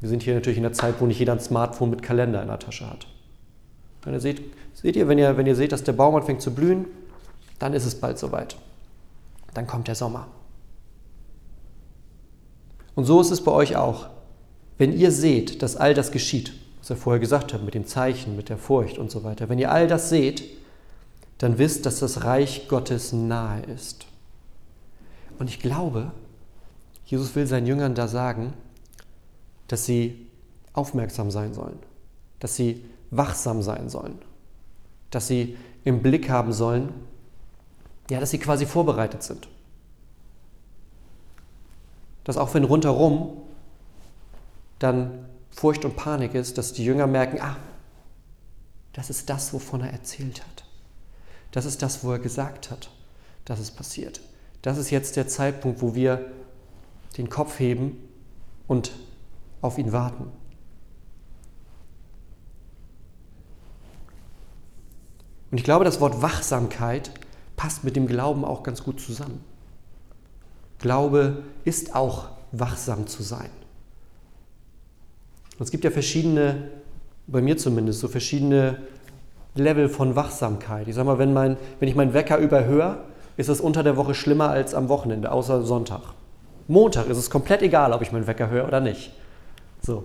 Wir 0.00 0.08
sind 0.08 0.24
hier 0.24 0.34
natürlich 0.34 0.56
in 0.56 0.64
der 0.64 0.72
Zeit, 0.72 0.96
wo 0.98 1.06
nicht 1.06 1.18
jeder 1.20 1.32
ein 1.32 1.40
Smartphone 1.40 1.90
mit 1.90 2.02
Kalender 2.02 2.42
in 2.42 2.48
der 2.48 2.58
Tasche 2.58 2.90
hat. 2.90 3.06
Ihr 4.06 4.20
seht, 4.20 4.42
seht 4.74 4.96
ihr, 4.96 5.08
wenn 5.08 5.18
ihr, 5.18 5.36
wenn 5.36 5.46
ihr 5.46 5.54
seht, 5.54 5.72
dass 5.72 5.84
der 5.84 5.92
Baum 5.92 6.14
anfängt 6.16 6.42
zu 6.42 6.52
blühen, 6.52 6.86
dann 7.58 7.72
ist 7.72 7.86
es 7.86 7.94
bald 7.94 8.18
soweit. 8.18 8.56
Dann 9.54 9.66
kommt 9.66 9.88
der 9.88 9.94
Sommer. 9.94 10.26
Und 12.94 13.04
so 13.04 13.20
ist 13.20 13.30
es 13.30 13.42
bei 13.42 13.52
euch 13.52 13.76
auch. 13.76 14.08
Wenn 14.78 14.92
ihr 14.92 15.10
seht, 15.10 15.62
dass 15.62 15.76
all 15.76 15.94
das 15.94 16.10
geschieht, 16.10 16.52
was 16.78 16.90
er 16.90 16.96
vorher 16.96 17.20
gesagt 17.20 17.52
hat, 17.52 17.62
mit 17.62 17.74
den 17.74 17.86
Zeichen, 17.86 18.36
mit 18.36 18.48
der 18.48 18.58
Furcht 18.58 18.98
und 18.98 19.10
so 19.10 19.24
weiter, 19.24 19.48
wenn 19.48 19.58
ihr 19.58 19.72
all 19.72 19.86
das 19.86 20.08
seht, 20.08 20.44
dann 21.38 21.58
wisst, 21.58 21.86
dass 21.86 21.98
das 21.98 22.24
Reich 22.24 22.68
Gottes 22.68 23.12
nahe 23.12 23.62
ist. 23.62 24.06
Und 25.38 25.48
ich 25.50 25.60
glaube, 25.60 26.12
Jesus 27.06 27.34
will 27.34 27.46
seinen 27.46 27.66
Jüngern 27.66 27.94
da 27.94 28.08
sagen, 28.08 28.54
dass 29.68 29.84
sie 29.84 30.26
aufmerksam 30.72 31.30
sein 31.30 31.54
sollen, 31.54 31.78
dass 32.40 32.56
sie 32.56 32.84
wachsam 33.10 33.62
sein 33.62 33.88
sollen, 33.88 34.18
dass 35.10 35.28
sie 35.28 35.56
im 35.84 36.02
Blick 36.02 36.28
haben 36.28 36.52
sollen, 36.52 36.92
ja, 38.10 38.20
dass 38.20 38.30
sie 38.30 38.38
quasi 38.38 38.66
vorbereitet 38.66 39.22
sind. 39.22 39.48
Dass 42.24 42.36
auch 42.36 42.54
wenn 42.54 42.64
rundherum 42.64 43.36
dann 44.78 45.26
Furcht 45.50 45.84
und 45.84 45.96
Panik 45.96 46.34
ist, 46.34 46.58
dass 46.58 46.72
die 46.72 46.84
Jünger 46.84 47.06
merken, 47.06 47.40
ah, 47.40 47.56
das 48.92 49.10
ist 49.10 49.30
das, 49.30 49.52
wovon 49.52 49.82
er 49.82 49.90
erzählt 49.90 50.40
hat. 50.40 50.64
Das 51.52 51.64
ist 51.64 51.82
das, 51.82 52.02
wo 52.02 52.12
er 52.12 52.18
gesagt 52.18 52.70
hat, 52.70 52.90
dass 53.44 53.60
es 53.60 53.70
passiert. 53.70 54.20
Das 54.62 54.78
ist 54.78 54.90
jetzt 54.90 55.16
der 55.16 55.28
Zeitpunkt, 55.28 55.82
wo 55.82 55.94
wir 55.94 56.32
den 57.16 57.28
Kopf 57.28 57.58
heben 57.58 57.96
und 58.66 58.92
auf 59.60 59.78
ihn 59.78 59.92
warten. 59.92 60.32
Und 65.50 65.58
ich 65.58 65.64
glaube, 65.64 65.84
das 65.84 66.00
Wort 66.00 66.22
Wachsamkeit 66.22 67.12
passt 67.56 67.84
mit 67.84 67.94
dem 67.94 68.08
Glauben 68.08 68.44
auch 68.44 68.64
ganz 68.64 68.82
gut 68.82 69.00
zusammen. 69.00 69.44
Glaube 70.84 71.42
ist 71.64 71.96
auch 71.96 72.26
wachsam 72.52 73.06
zu 73.06 73.22
sein. 73.22 73.48
Und 75.58 75.64
es 75.64 75.70
gibt 75.70 75.84
ja 75.84 75.90
verschiedene, 75.90 76.68
bei 77.26 77.40
mir 77.40 77.56
zumindest, 77.56 78.00
so 78.00 78.08
verschiedene 78.08 78.78
Level 79.54 79.88
von 79.88 80.14
Wachsamkeit. 80.14 80.86
Ich 80.86 80.94
sage 80.94 81.06
mal, 81.06 81.18
wenn, 81.18 81.32
mein, 81.32 81.56
wenn 81.80 81.88
ich 81.88 81.94
meinen 81.94 82.12
Wecker 82.12 82.38
überhöre, 82.38 82.98
ist 83.36 83.48
es 83.48 83.60
unter 83.60 83.82
der 83.82 83.96
Woche 83.96 84.14
schlimmer 84.14 84.50
als 84.50 84.74
am 84.74 84.88
Wochenende, 84.88 85.32
außer 85.32 85.62
Sonntag. 85.62 86.02
Montag 86.68 87.08
ist 87.08 87.18
es 87.18 87.30
komplett 87.30 87.62
egal, 87.62 87.92
ob 87.92 88.02
ich 88.02 88.12
meinen 88.12 88.26
Wecker 88.26 88.50
höre 88.50 88.68
oder 88.68 88.80
nicht. 88.80 89.10
So. 89.80 90.04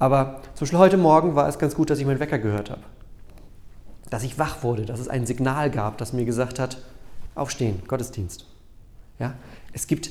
Aber 0.00 0.40
zum 0.54 0.64
Beispiel 0.64 0.78
heute 0.78 0.96
Morgen 0.96 1.34
war 1.36 1.48
es 1.48 1.58
ganz 1.58 1.74
gut, 1.74 1.90
dass 1.90 1.98
ich 1.98 2.06
meinen 2.06 2.20
Wecker 2.20 2.38
gehört 2.38 2.70
habe 2.70 2.82
dass 4.10 4.22
ich 4.22 4.38
wach 4.38 4.62
wurde, 4.62 4.86
dass 4.86 5.00
es 5.00 5.08
ein 5.08 5.26
Signal 5.26 5.70
gab, 5.70 5.98
das 5.98 6.12
mir 6.12 6.24
gesagt 6.24 6.58
hat, 6.58 6.78
aufstehen, 7.34 7.82
Gottesdienst. 7.86 8.46
Ja? 9.18 9.34
Es 9.78 9.86
gibt 9.86 10.10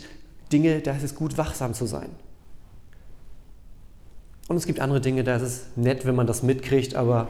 Dinge, 0.54 0.80
da 0.80 0.96
ist 0.96 1.04
es 1.04 1.14
gut, 1.14 1.38
wachsam 1.38 1.74
zu 1.74 1.86
sein. 1.88 2.08
Und 4.48 4.56
es 4.56 4.66
gibt 4.66 4.80
andere 4.80 5.02
Dinge, 5.02 5.26
da 5.26 5.36
ist 5.36 5.42
es 5.42 5.62
nett, 5.76 6.06
wenn 6.06 6.16
man 6.16 6.26
das 6.26 6.42
mitkriegt, 6.42 6.96
aber 6.96 7.28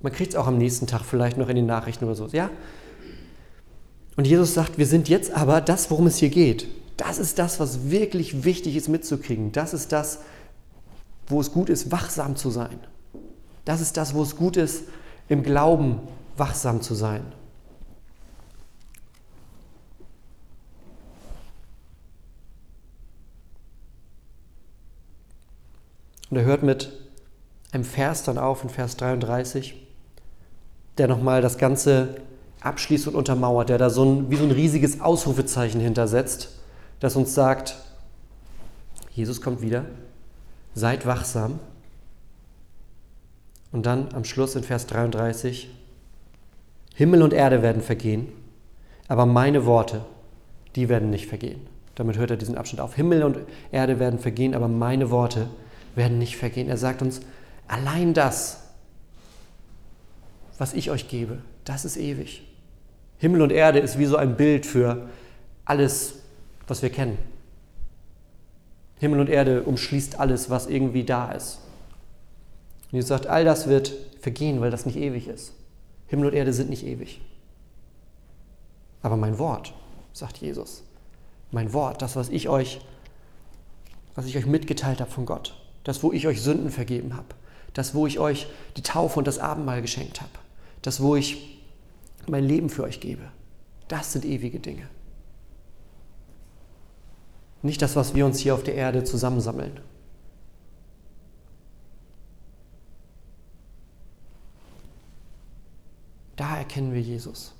man 0.00 0.10
kriegt 0.10 0.30
es 0.30 0.36
auch 0.36 0.46
am 0.46 0.56
nächsten 0.56 0.86
Tag 0.86 1.02
vielleicht 1.02 1.36
noch 1.36 1.50
in 1.50 1.56
den 1.56 1.66
Nachrichten 1.66 2.06
oder 2.06 2.14
so. 2.14 2.26
Ja? 2.28 2.48
Und 4.16 4.26
Jesus 4.26 4.54
sagt, 4.54 4.78
wir 4.78 4.86
sind 4.86 5.10
jetzt 5.10 5.32
aber 5.32 5.60
das, 5.60 5.90
worum 5.90 6.06
es 6.06 6.16
hier 6.16 6.30
geht. 6.30 6.66
Das 6.96 7.18
ist 7.18 7.38
das, 7.38 7.60
was 7.60 7.90
wirklich 7.90 8.44
wichtig 8.44 8.74
ist 8.74 8.88
mitzukriegen. 8.88 9.52
Das 9.52 9.74
ist 9.74 9.92
das, 9.92 10.20
wo 11.26 11.38
es 11.38 11.52
gut 11.52 11.68
ist, 11.68 11.92
wachsam 11.92 12.34
zu 12.34 12.48
sein. 12.48 12.80
Das 13.66 13.82
ist 13.82 13.98
das, 13.98 14.14
wo 14.14 14.22
es 14.22 14.36
gut 14.36 14.56
ist, 14.56 14.84
im 15.28 15.42
Glauben 15.42 16.00
wachsam 16.38 16.80
zu 16.80 16.94
sein. 16.94 17.24
Und 26.30 26.36
er 26.36 26.44
hört 26.44 26.62
mit 26.62 26.92
einem 27.72 27.84
Vers 27.84 28.22
dann 28.22 28.38
auf, 28.38 28.62
in 28.62 28.70
Vers 28.70 28.96
33, 28.96 29.74
der 30.98 31.08
nochmal 31.08 31.42
das 31.42 31.58
Ganze 31.58 32.16
abschließt 32.60 33.08
und 33.08 33.14
untermauert, 33.14 33.68
der 33.68 33.78
da 33.78 33.90
so 33.90 34.04
ein, 34.04 34.30
wie 34.30 34.36
so 34.36 34.44
ein 34.44 34.50
riesiges 34.50 35.00
Ausrufezeichen 35.00 35.80
hintersetzt, 35.80 36.58
das 37.00 37.16
uns 37.16 37.34
sagt, 37.34 37.76
Jesus 39.12 39.40
kommt 39.40 39.60
wieder, 39.60 39.84
seid 40.74 41.06
wachsam, 41.06 41.58
und 43.72 43.86
dann 43.86 44.08
am 44.14 44.24
Schluss 44.24 44.56
in 44.56 44.64
Vers 44.64 44.86
33, 44.88 45.70
Himmel 46.94 47.22
und 47.22 47.32
Erde 47.32 47.62
werden 47.62 47.82
vergehen, 47.82 48.28
aber 49.08 49.26
meine 49.26 49.64
Worte, 49.64 50.04
die 50.76 50.88
werden 50.88 51.10
nicht 51.10 51.26
vergehen. 51.26 51.60
Damit 51.94 52.18
hört 52.18 52.30
er 52.30 52.36
diesen 52.36 52.56
Abschnitt 52.56 52.80
auf. 52.80 52.94
Himmel 52.94 53.22
und 53.22 53.38
Erde 53.72 53.98
werden 53.98 54.18
vergehen, 54.18 54.54
aber 54.54 54.68
meine 54.68 55.10
Worte 55.10 55.48
werden 55.94 56.18
nicht 56.18 56.36
vergehen. 56.36 56.68
Er 56.68 56.76
sagt 56.76 57.02
uns, 57.02 57.20
allein 57.66 58.14
das, 58.14 58.62
was 60.58 60.74
ich 60.74 60.90
euch 60.90 61.08
gebe, 61.08 61.38
das 61.64 61.84
ist 61.84 61.96
ewig. 61.96 62.42
Himmel 63.18 63.42
und 63.42 63.52
Erde 63.52 63.78
ist 63.78 63.98
wie 63.98 64.06
so 64.06 64.16
ein 64.16 64.36
Bild 64.36 64.66
für 64.66 65.08
alles, 65.64 66.14
was 66.66 66.82
wir 66.82 66.90
kennen. 66.90 67.18
Himmel 68.98 69.20
und 69.20 69.28
Erde 69.28 69.62
umschließt 69.62 70.20
alles, 70.20 70.50
was 70.50 70.66
irgendwie 70.66 71.04
da 71.04 71.32
ist. 71.32 71.60
Und 72.90 72.96
Jesus 72.96 73.08
sagt, 73.08 73.26
all 73.26 73.44
das 73.44 73.68
wird 73.68 73.92
vergehen, 74.20 74.60
weil 74.60 74.70
das 74.70 74.84
nicht 74.84 74.96
ewig 74.96 75.28
ist. 75.28 75.54
Himmel 76.06 76.26
und 76.26 76.34
Erde 76.34 76.52
sind 76.52 76.70
nicht 76.70 76.84
ewig. 76.84 77.20
Aber 79.02 79.16
mein 79.16 79.38
Wort, 79.38 79.72
sagt 80.12 80.38
Jesus, 80.38 80.82
mein 81.50 81.72
Wort, 81.72 82.02
das, 82.02 82.16
was 82.16 82.28
ich 82.28 82.48
euch, 82.48 82.80
was 84.14 84.26
ich 84.26 84.36
euch 84.36 84.46
mitgeteilt 84.46 85.00
habe 85.00 85.10
von 85.10 85.24
Gott, 85.24 85.54
das, 85.84 86.02
wo 86.02 86.12
ich 86.12 86.26
euch 86.26 86.42
Sünden 86.42 86.70
vergeben 86.70 87.16
habe, 87.16 87.28
das, 87.74 87.94
wo 87.94 88.06
ich 88.06 88.18
euch 88.18 88.46
die 88.76 88.82
Taufe 88.82 89.18
und 89.18 89.26
das 89.26 89.38
Abendmahl 89.38 89.82
geschenkt 89.82 90.20
habe, 90.20 90.32
das, 90.82 91.00
wo 91.00 91.16
ich 91.16 91.60
mein 92.26 92.44
Leben 92.44 92.68
für 92.68 92.84
euch 92.84 93.00
gebe, 93.00 93.22
das 93.88 94.12
sind 94.12 94.24
ewige 94.24 94.60
Dinge. 94.60 94.88
Nicht 97.62 97.82
das, 97.82 97.96
was 97.96 98.14
wir 98.14 98.24
uns 98.24 98.38
hier 98.38 98.54
auf 98.54 98.62
der 98.62 98.74
Erde 98.74 99.04
zusammensammeln. 99.04 99.80
Da 106.36 106.56
erkennen 106.56 106.94
wir 106.94 107.02
Jesus. 107.02 107.52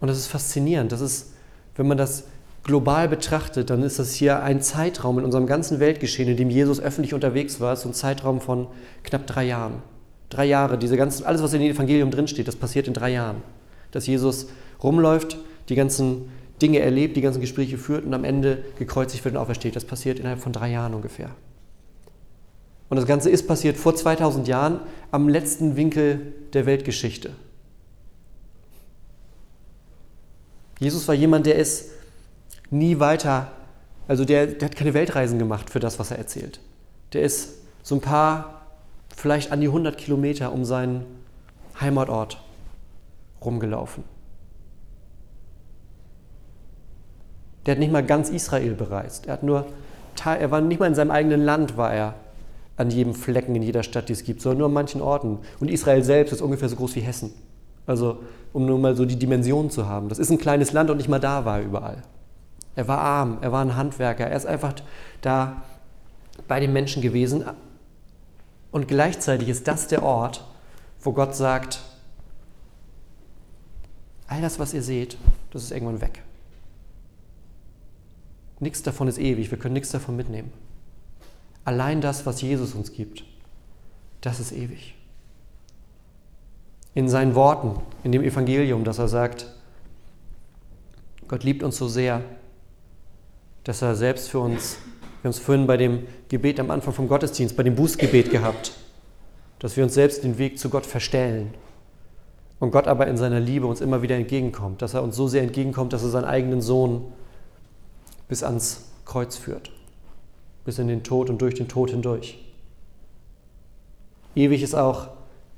Und 0.00 0.08
das 0.08 0.18
ist 0.18 0.26
faszinierend. 0.26 0.90
Das 0.90 1.00
ist, 1.00 1.32
wenn 1.76 1.86
man 1.86 1.96
das 1.96 2.24
global 2.62 3.08
betrachtet, 3.08 3.70
dann 3.70 3.82
ist 3.82 3.98
das 3.98 4.14
hier 4.14 4.42
ein 4.42 4.60
Zeitraum 4.60 5.18
in 5.18 5.24
unserem 5.24 5.46
ganzen 5.46 5.80
Weltgeschehen, 5.80 6.28
in 6.28 6.36
dem 6.36 6.50
Jesus 6.50 6.80
öffentlich 6.80 7.14
unterwegs 7.14 7.60
war, 7.60 7.74
so 7.76 7.88
ein 7.88 7.94
Zeitraum 7.94 8.40
von 8.40 8.68
knapp 9.02 9.26
drei 9.26 9.44
Jahren. 9.44 9.82
Drei 10.30 10.46
Jahre, 10.46 10.78
diese 10.78 10.96
ganzen, 10.96 11.24
alles, 11.24 11.42
was 11.42 11.52
in 11.52 11.60
dem 11.60 11.72
Evangelium 11.72 12.10
drinsteht, 12.10 12.48
das 12.48 12.56
passiert 12.56 12.86
in 12.86 12.94
drei 12.94 13.10
Jahren. 13.10 13.42
Dass 13.90 14.06
Jesus 14.06 14.48
rumläuft, 14.82 15.38
die 15.68 15.74
ganzen 15.74 16.30
Dinge 16.60 16.78
erlebt, 16.78 17.16
die 17.16 17.20
ganzen 17.20 17.40
Gespräche 17.40 17.76
führt 17.76 18.04
und 18.04 18.14
am 18.14 18.24
Ende 18.24 18.64
gekreuzigt 18.78 19.24
wird 19.24 19.34
und 19.34 19.40
aufersteht. 19.40 19.76
Das 19.76 19.84
passiert 19.84 20.20
innerhalb 20.20 20.40
von 20.40 20.52
drei 20.52 20.70
Jahren 20.70 20.94
ungefähr. 20.94 21.30
Und 22.88 22.96
das 22.96 23.06
Ganze 23.06 23.30
ist 23.30 23.46
passiert 23.46 23.76
vor 23.76 23.94
2000 23.94 24.46
Jahren 24.46 24.80
am 25.10 25.28
letzten 25.28 25.76
Winkel 25.76 26.34
der 26.52 26.66
Weltgeschichte. 26.66 27.30
Jesus 30.78 31.06
war 31.08 31.14
jemand, 31.14 31.46
der 31.46 31.56
ist 31.56 31.90
nie 32.72 32.98
weiter, 32.98 33.48
also 34.08 34.24
der, 34.24 34.46
der 34.46 34.68
hat 34.68 34.76
keine 34.76 34.94
Weltreisen 34.94 35.38
gemacht 35.38 35.70
für 35.70 35.80
das, 35.80 35.98
was 35.98 36.10
er 36.10 36.18
erzählt. 36.18 36.60
Der 37.12 37.22
ist 37.22 37.54
so 37.82 37.94
ein 37.94 38.00
paar, 38.00 38.62
vielleicht 39.14 39.52
an 39.52 39.60
die 39.60 39.68
100 39.68 39.96
Kilometer 39.96 40.52
um 40.52 40.64
seinen 40.64 41.04
Heimatort 41.80 42.42
rumgelaufen. 43.44 44.04
Der 47.66 47.72
hat 47.72 47.78
nicht 47.78 47.92
mal 47.92 48.04
ganz 48.04 48.28
Israel 48.28 48.74
bereist. 48.74 49.26
Er, 49.26 49.34
hat 49.34 49.42
nur, 49.42 49.66
er 50.24 50.50
war 50.50 50.60
nicht 50.60 50.80
mal 50.80 50.86
in 50.86 50.94
seinem 50.94 51.10
eigenen 51.10 51.42
Land, 51.44 51.76
war 51.76 51.92
er 51.92 52.14
an 52.76 52.90
jedem 52.90 53.14
Flecken 53.14 53.54
in 53.54 53.62
jeder 53.62 53.82
Stadt, 53.82 54.08
die 54.08 54.14
es 54.14 54.24
gibt, 54.24 54.40
sondern 54.40 54.58
nur 54.58 54.66
an 54.66 54.72
manchen 54.72 55.00
Orten. 55.00 55.38
Und 55.60 55.70
Israel 55.70 56.02
selbst 56.02 56.32
ist 56.32 56.40
ungefähr 56.40 56.68
so 56.68 56.76
groß 56.76 56.96
wie 56.96 57.00
Hessen. 57.00 57.32
Also, 57.86 58.18
um 58.52 58.66
nur 58.66 58.78
mal 58.78 58.96
so 58.96 59.04
die 59.04 59.18
Dimension 59.18 59.70
zu 59.70 59.86
haben. 59.88 60.08
Das 60.08 60.18
ist 60.18 60.30
ein 60.30 60.38
kleines 60.38 60.72
Land 60.72 60.90
und 60.90 60.96
nicht 60.96 61.08
mal 61.08 61.20
da 61.20 61.44
war 61.44 61.58
er 61.58 61.64
überall. 61.64 62.02
Er 62.74 62.88
war 62.88 62.98
arm, 62.98 63.38
er 63.40 63.52
war 63.52 63.62
ein 63.62 63.76
Handwerker, 63.76 64.26
er 64.26 64.36
ist 64.36 64.46
einfach 64.46 64.74
da 65.20 65.62
bei 66.48 66.60
den 66.60 66.72
Menschen 66.72 67.02
gewesen. 67.02 67.44
Und 68.70 68.88
gleichzeitig 68.88 69.48
ist 69.48 69.68
das 69.68 69.88
der 69.88 70.02
Ort, 70.02 70.44
wo 71.00 71.12
Gott 71.12 71.34
sagt, 71.36 71.82
all 74.26 74.40
das, 74.40 74.58
was 74.58 74.72
ihr 74.72 74.82
seht, 74.82 75.18
das 75.50 75.64
ist 75.64 75.72
irgendwann 75.72 76.00
weg. 76.00 76.22
Nichts 78.60 78.82
davon 78.82 79.08
ist 79.08 79.18
ewig, 79.18 79.50
wir 79.50 79.58
können 79.58 79.74
nichts 79.74 79.90
davon 79.90 80.16
mitnehmen. 80.16 80.52
Allein 81.64 82.00
das, 82.00 82.24
was 82.26 82.40
Jesus 82.40 82.74
uns 82.74 82.92
gibt, 82.92 83.24
das 84.20 84.40
ist 84.40 84.52
ewig. 84.52 84.94
In 86.94 87.08
seinen 87.08 87.34
Worten, 87.34 87.80
in 88.04 88.12
dem 88.12 88.22
Evangelium, 88.22 88.84
dass 88.84 88.98
er 88.98 89.08
sagt, 89.08 89.46
Gott 91.28 91.44
liebt 91.44 91.62
uns 91.62 91.76
so 91.76 91.88
sehr, 91.88 92.22
dass 93.64 93.82
er 93.82 93.94
selbst 93.94 94.28
für 94.28 94.40
uns, 94.40 94.78
wir 95.20 95.28
haben 95.28 95.30
es 95.30 95.38
vorhin 95.38 95.66
bei 95.66 95.76
dem 95.76 96.06
Gebet 96.28 96.58
am 96.58 96.70
Anfang 96.70 96.92
vom 96.92 97.08
Gottesdienst, 97.08 97.56
bei 97.56 97.62
dem 97.62 97.76
Bußgebet 97.76 98.30
gehabt, 98.30 98.72
dass 99.58 99.76
wir 99.76 99.84
uns 99.84 99.94
selbst 99.94 100.24
den 100.24 100.38
Weg 100.38 100.58
zu 100.58 100.68
Gott 100.68 100.86
verstellen. 100.86 101.54
Und 102.58 102.70
Gott 102.70 102.86
aber 102.86 103.06
in 103.06 103.16
seiner 103.16 103.40
Liebe 103.40 103.66
uns 103.66 103.80
immer 103.80 104.02
wieder 104.02 104.16
entgegenkommt, 104.16 104.82
dass 104.82 104.94
er 104.94 105.02
uns 105.02 105.16
so 105.16 105.28
sehr 105.28 105.42
entgegenkommt, 105.42 105.92
dass 105.92 106.02
er 106.02 106.10
seinen 106.10 106.24
eigenen 106.24 106.60
Sohn 106.60 107.12
bis 108.28 108.42
ans 108.42 108.86
Kreuz 109.04 109.36
führt, 109.36 109.72
bis 110.64 110.78
in 110.78 110.88
den 110.88 111.02
Tod 111.02 111.28
und 111.28 111.42
durch 111.42 111.54
den 111.54 111.68
Tod 111.68 111.90
hindurch. 111.90 112.38
Ewig 114.34 114.62
ist 114.62 114.74
auch 114.74 115.08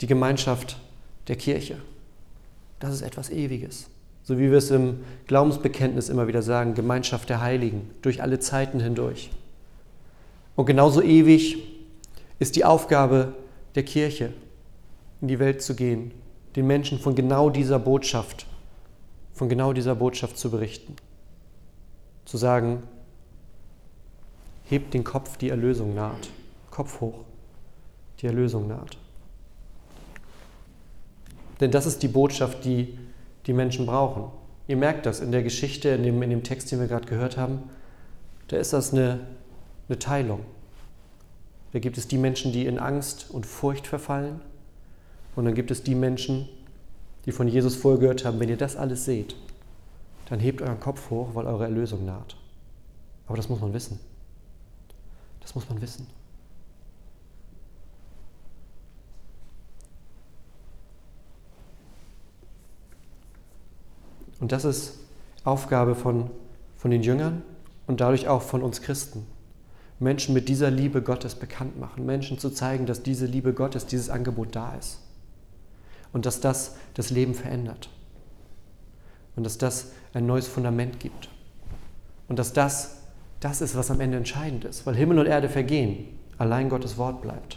die 0.01 0.07
Gemeinschaft 0.07 0.79
der 1.29 1.37
Kirche. 1.37 1.77
Das 2.81 2.93
ist 2.93 3.03
etwas 3.03 3.31
Ewiges. 3.31 3.87
So 4.25 4.39
wie 4.39 4.51
wir 4.51 4.59
es 4.59 4.71
im 4.71 5.05
Glaubensbekenntnis 5.27 6.09
immer 6.09 6.27
wieder 6.27 6.43
sagen, 6.43 6.75
Gemeinschaft 6.75 7.29
der 7.29 7.43
Heiligen 7.43 7.91
durch 8.01 8.23
alle 8.23 8.41
Zeiten 8.41 8.81
hindurch. 8.81 9.31
Und 10.57 10.67
genauso 10.67 11.03
ewig 11.03 11.59
ist 12.39 12.57
die 12.57 12.65
Aufgabe 12.65 13.35
der 13.75 13.85
Kirche, 13.85 14.33
in 15.21 15.29
die 15.29 15.39
Welt 15.39 15.63
zu 15.63 15.75
gehen, 15.75 16.13
den 16.57 16.67
Menschen 16.67 16.99
von 16.99 17.15
genau 17.15 17.51
dieser 17.51 17.79
Botschaft, 17.79 18.47
von 19.33 19.49
genau 19.49 19.73
dieser 19.73 19.95
Botschaft 19.95 20.39
zu 20.39 20.51
berichten. 20.51 20.97
Zu 22.25 22.39
sagen, 22.39 22.83
hebt 24.65 24.95
den 24.95 25.05
Kopf, 25.05 25.37
die 25.37 25.51
Erlösung 25.51 25.95
naht. 25.95 26.31
Kopf 26.71 27.01
hoch, 27.01 27.21
die 28.21 28.27
Erlösung 28.27 28.69
naht. 28.69 28.97
Denn 31.61 31.71
das 31.71 31.85
ist 31.85 32.03
die 32.03 32.09
Botschaft, 32.09 32.65
die 32.65 32.99
die 33.47 33.53
Menschen 33.53 33.87
brauchen. 33.87 34.31
Ihr 34.67 34.77
merkt 34.77 35.07
das 35.07 35.21
in 35.21 35.33
der 35.33 35.43
Geschichte, 35.43 35.91
in 35.91 36.03
dem, 36.03 36.23
in 36.23 36.31
dem 36.31 36.43
Text, 36.43 36.73
den 36.73 36.81
wir 36.81 36.87
gerade 36.87 37.07
gehört 37.07 37.37
haben. 37.37 37.65
Da 38.49 38.57
ist 38.57 38.73
das 38.73 38.93
eine, 38.93 39.21
eine 39.89 39.99
Teilung. 39.99 40.41
Da 41.73 41.79
gibt 41.81 41.99
es 41.99 42.09
die 42.09 42.19
Menschen, 42.19 42.53
die 42.53 42.67
in 42.67 42.79
Angst 42.79 43.27
und 43.31 43.47
Furcht 43.47 43.87
verfallen. 43.87 44.41
Und 45.37 45.45
dann 45.45 45.55
gibt 45.55 45.71
es 45.71 45.83
die 45.83 45.95
Menschen, 45.95 46.49
die 47.27 47.33
von 47.33 47.49
Jesus 47.49 47.75
vorher 47.75 48.01
gehört 48.01 48.25
haben, 48.25 48.39
wenn 48.41 48.49
ihr 48.49 48.57
das 48.57 48.77
alles 48.77 49.05
seht, 49.05 49.35
dann 50.29 50.41
hebt 50.41 50.63
euren 50.63 50.81
Kopf 50.81 51.11
hoch, 51.11 51.31
weil 51.35 51.47
eure 51.47 51.65
Erlösung 51.65 52.05
naht. 52.05 52.37
Aber 53.27 53.37
das 53.37 53.49
muss 53.49 53.61
man 53.61 53.73
wissen. 53.73 53.99
Das 55.41 55.55
muss 55.55 55.69
man 55.69 55.81
wissen. 55.81 56.07
Und 64.45 64.53
das 64.53 64.67
ist 64.67 64.99
Aufgabe 65.45 65.95
von, 65.95 66.29
von 66.77 66.91
den 66.91 67.03
Jüngern 67.03 67.41
und 67.87 68.03
dadurch 68.03 68.29
auch 68.29 68.43
von 68.43 68.63
uns 68.63 68.83
Christen. 68.83 69.25
Menschen 69.99 70.35
mit 70.35 70.51
dieser 70.51 70.71
Liebe 70.71 71.01
Gottes 71.01 71.35
bekannt 71.35 71.81
machen, 71.81 72.05
Menschen 72.05 72.39
zu 72.39 72.51
zeigen, 72.51 72.85
dass 72.85 73.03
diese 73.03 73.25
Liebe 73.25 73.55
Gottes, 73.55 73.87
dieses 73.87 74.11
Angebot 74.11 74.55
da 74.55 74.75
ist. 74.75 74.99
Und 76.13 76.27
dass 76.27 76.41
das 76.41 76.77
das 76.93 77.09
Leben 77.09 77.35
verändert. 77.35 77.89
Und 79.35 79.45
dass 79.45 79.57
das 79.57 79.93
ein 80.13 80.27
neues 80.27 80.47
Fundament 80.47 81.01
gibt. 81.01 81.31
Und 82.29 82.39
dass 82.39 82.53
das 82.53 82.99
das 83.41 83.63
ist, 83.63 83.77
was 83.77 83.91
am 83.91 84.01
Ende 84.01 84.19
entscheidend 84.19 84.67
ist, 84.67 84.85
weil 84.85 84.95
Himmel 84.95 85.21
und 85.21 85.27
Erde 85.27 85.49
vergehen, 85.49 86.19
allein 86.37 86.69
Gottes 86.69 86.99
Wort 86.99 87.23
bleibt. 87.23 87.57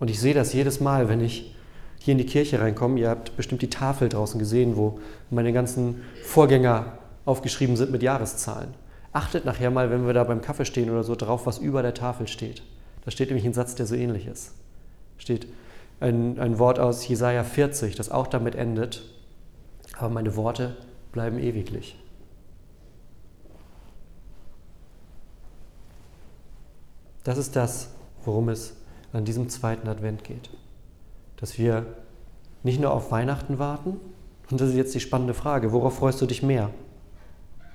Und 0.00 0.10
ich 0.10 0.20
sehe 0.20 0.34
das 0.34 0.52
jedes 0.52 0.80
Mal, 0.80 1.08
wenn 1.08 1.22
ich 1.22 1.56
hier 1.98 2.12
in 2.12 2.18
die 2.18 2.26
Kirche 2.26 2.60
reinkommen. 2.60 2.96
Ihr 2.96 3.10
habt 3.10 3.36
bestimmt 3.36 3.62
die 3.62 3.70
Tafel 3.70 4.08
draußen 4.08 4.38
gesehen, 4.38 4.76
wo 4.76 4.98
meine 5.30 5.52
ganzen 5.52 6.02
Vorgänger 6.24 6.98
aufgeschrieben 7.24 7.76
sind 7.76 7.90
mit 7.90 8.02
Jahreszahlen. 8.02 8.74
Achtet 9.12 9.44
nachher 9.44 9.70
mal, 9.70 9.90
wenn 9.90 10.06
wir 10.06 10.14
da 10.14 10.24
beim 10.24 10.40
Kaffee 10.40 10.64
stehen 10.64 10.90
oder 10.90 11.02
so, 11.02 11.14
drauf, 11.14 11.46
was 11.46 11.58
über 11.58 11.82
der 11.82 11.94
Tafel 11.94 12.28
steht. 12.28 12.62
Da 13.04 13.10
steht 13.10 13.28
nämlich 13.28 13.46
ein 13.46 13.54
Satz, 13.54 13.74
der 13.74 13.86
so 13.86 13.94
ähnlich 13.94 14.26
ist. 14.26 14.52
Steht 15.16 15.46
ein, 16.00 16.38
ein 16.38 16.58
Wort 16.58 16.78
aus 16.78 17.06
Jesaja 17.08 17.42
40, 17.42 17.94
das 17.96 18.10
auch 18.10 18.26
damit 18.26 18.54
endet. 18.54 19.02
Aber 19.98 20.10
meine 20.10 20.36
Worte 20.36 20.76
bleiben 21.12 21.38
ewiglich. 21.38 21.96
Das 27.24 27.36
ist 27.36 27.56
das, 27.56 27.90
worum 28.24 28.48
es 28.48 28.74
an 29.12 29.24
diesem 29.24 29.48
zweiten 29.48 29.88
Advent 29.88 30.24
geht 30.24 30.50
dass 31.38 31.58
wir 31.58 31.86
nicht 32.62 32.80
nur 32.80 32.92
auf 32.92 33.10
Weihnachten 33.10 33.58
warten, 33.58 33.98
und 34.50 34.60
das 34.60 34.70
ist 34.70 34.76
jetzt 34.76 34.94
die 34.94 35.00
spannende 35.00 35.34
Frage, 35.34 35.72
worauf 35.72 35.96
freust 35.96 36.20
du 36.20 36.26
dich 36.26 36.42
mehr? 36.42 36.70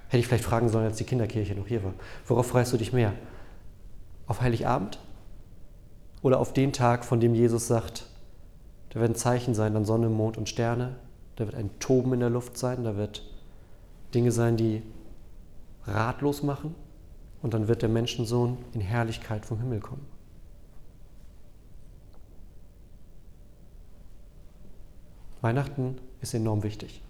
Hätte 0.07 0.17
ich 0.19 0.27
vielleicht 0.27 0.43
fragen 0.43 0.69
sollen, 0.69 0.85
als 0.85 0.97
die 0.97 1.03
Kinderkirche 1.03 1.55
noch 1.55 1.67
hier 1.67 1.83
war. 1.83 1.93
Worauf 2.25 2.47
freust 2.47 2.73
du 2.73 2.77
dich 2.77 2.93
mehr? 2.93 3.13
Auf 4.27 4.41
Heiligabend? 4.41 4.99
Oder 6.21 6.39
auf 6.39 6.53
den 6.53 6.73
Tag, 6.73 7.05
von 7.05 7.19
dem 7.19 7.35
Jesus 7.35 7.67
sagt, 7.67 8.07
da 8.89 8.99
werden 8.99 9.15
Zeichen 9.15 9.53
sein 9.53 9.75
an 9.75 9.85
Sonne, 9.85 10.09
Mond 10.09 10.37
und 10.37 10.49
Sterne, 10.49 10.95
da 11.35 11.45
wird 11.45 11.55
ein 11.55 11.69
Toben 11.79 12.13
in 12.13 12.19
der 12.21 12.29
Luft 12.29 12.57
sein, 12.57 12.83
da 12.83 12.95
wird 12.95 13.23
Dinge 14.13 14.31
sein, 14.31 14.57
die 14.57 14.81
ratlos 15.85 16.43
machen? 16.43 16.75
und 17.43 17.53
dann 17.53 17.67
wird 17.67 17.83
der 17.83 17.89
Menschensohn 17.89 18.57
in 18.73 18.81
Herrlichkeit 18.81 19.45
vom 19.45 19.59
Himmel 19.59 19.81
kommen. 19.81 20.07
Weihnachten 25.43 25.97
ist 26.21 26.33
enorm 26.33 26.63
wichtig. 26.63 27.01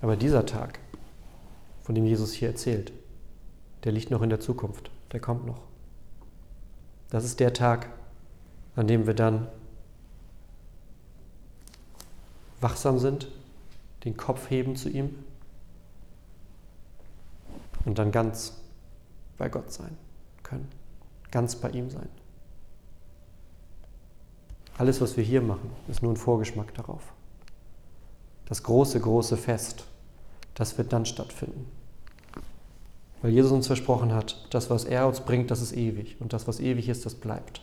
Aber 0.00 0.16
dieser 0.16 0.46
Tag, 0.46 0.78
von 1.82 1.96
dem 1.96 2.06
Jesus 2.06 2.32
hier 2.32 2.48
erzählt, 2.48 2.92
der 3.82 3.90
liegt 3.90 4.12
noch 4.12 4.22
in 4.22 4.30
der 4.30 4.38
Zukunft, 4.38 4.90
der 5.10 5.18
kommt 5.18 5.46
noch. 5.46 5.60
Das 7.10 7.24
ist 7.24 7.40
der 7.40 7.52
Tag, 7.52 7.90
an 8.76 8.86
dem 8.86 9.08
wir 9.08 9.14
dann 9.14 9.48
wachsam 12.60 13.00
sind, 13.00 13.26
den 14.04 14.16
Kopf 14.16 14.50
heben 14.50 14.76
zu 14.76 14.88
ihm 14.88 15.16
und 17.84 17.98
dann 17.98 18.12
ganz 18.12 18.60
bei 19.36 19.48
Gott 19.48 19.72
sein 19.72 19.96
können, 20.44 20.68
ganz 21.32 21.56
bei 21.56 21.70
ihm 21.70 21.90
sein. 21.90 22.08
Alles, 24.78 25.00
was 25.00 25.16
wir 25.16 25.24
hier 25.24 25.42
machen, 25.42 25.70
ist 25.88 26.02
nur 26.02 26.12
ein 26.12 26.16
Vorgeschmack 26.16 26.72
darauf. 26.74 27.02
Das 28.46 28.62
große, 28.62 29.00
große 29.00 29.36
Fest, 29.36 29.84
das 30.54 30.78
wird 30.78 30.92
dann 30.92 31.04
stattfinden. 31.04 31.66
Weil 33.20 33.32
Jesus 33.32 33.50
uns 33.50 33.66
versprochen 33.66 34.14
hat, 34.14 34.46
das, 34.50 34.70
was 34.70 34.84
er 34.84 35.08
uns 35.08 35.20
bringt, 35.20 35.50
das 35.50 35.60
ist 35.60 35.72
ewig. 35.72 36.16
Und 36.20 36.32
das, 36.32 36.46
was 36.46 36.60
ewig 36.60 36.88
ist, 36.88 37.04
das 37.04 37.16
bleibt. 37.16 37.62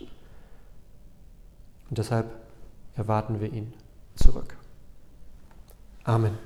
Und 1.89 1.97
deshalb 1.97 2.28
erwarten 2.95 3.39
wir 3.39 3.51
ihn 3.51 3.73
zurück. 4.15 4.58
Amen. 6.04 6.38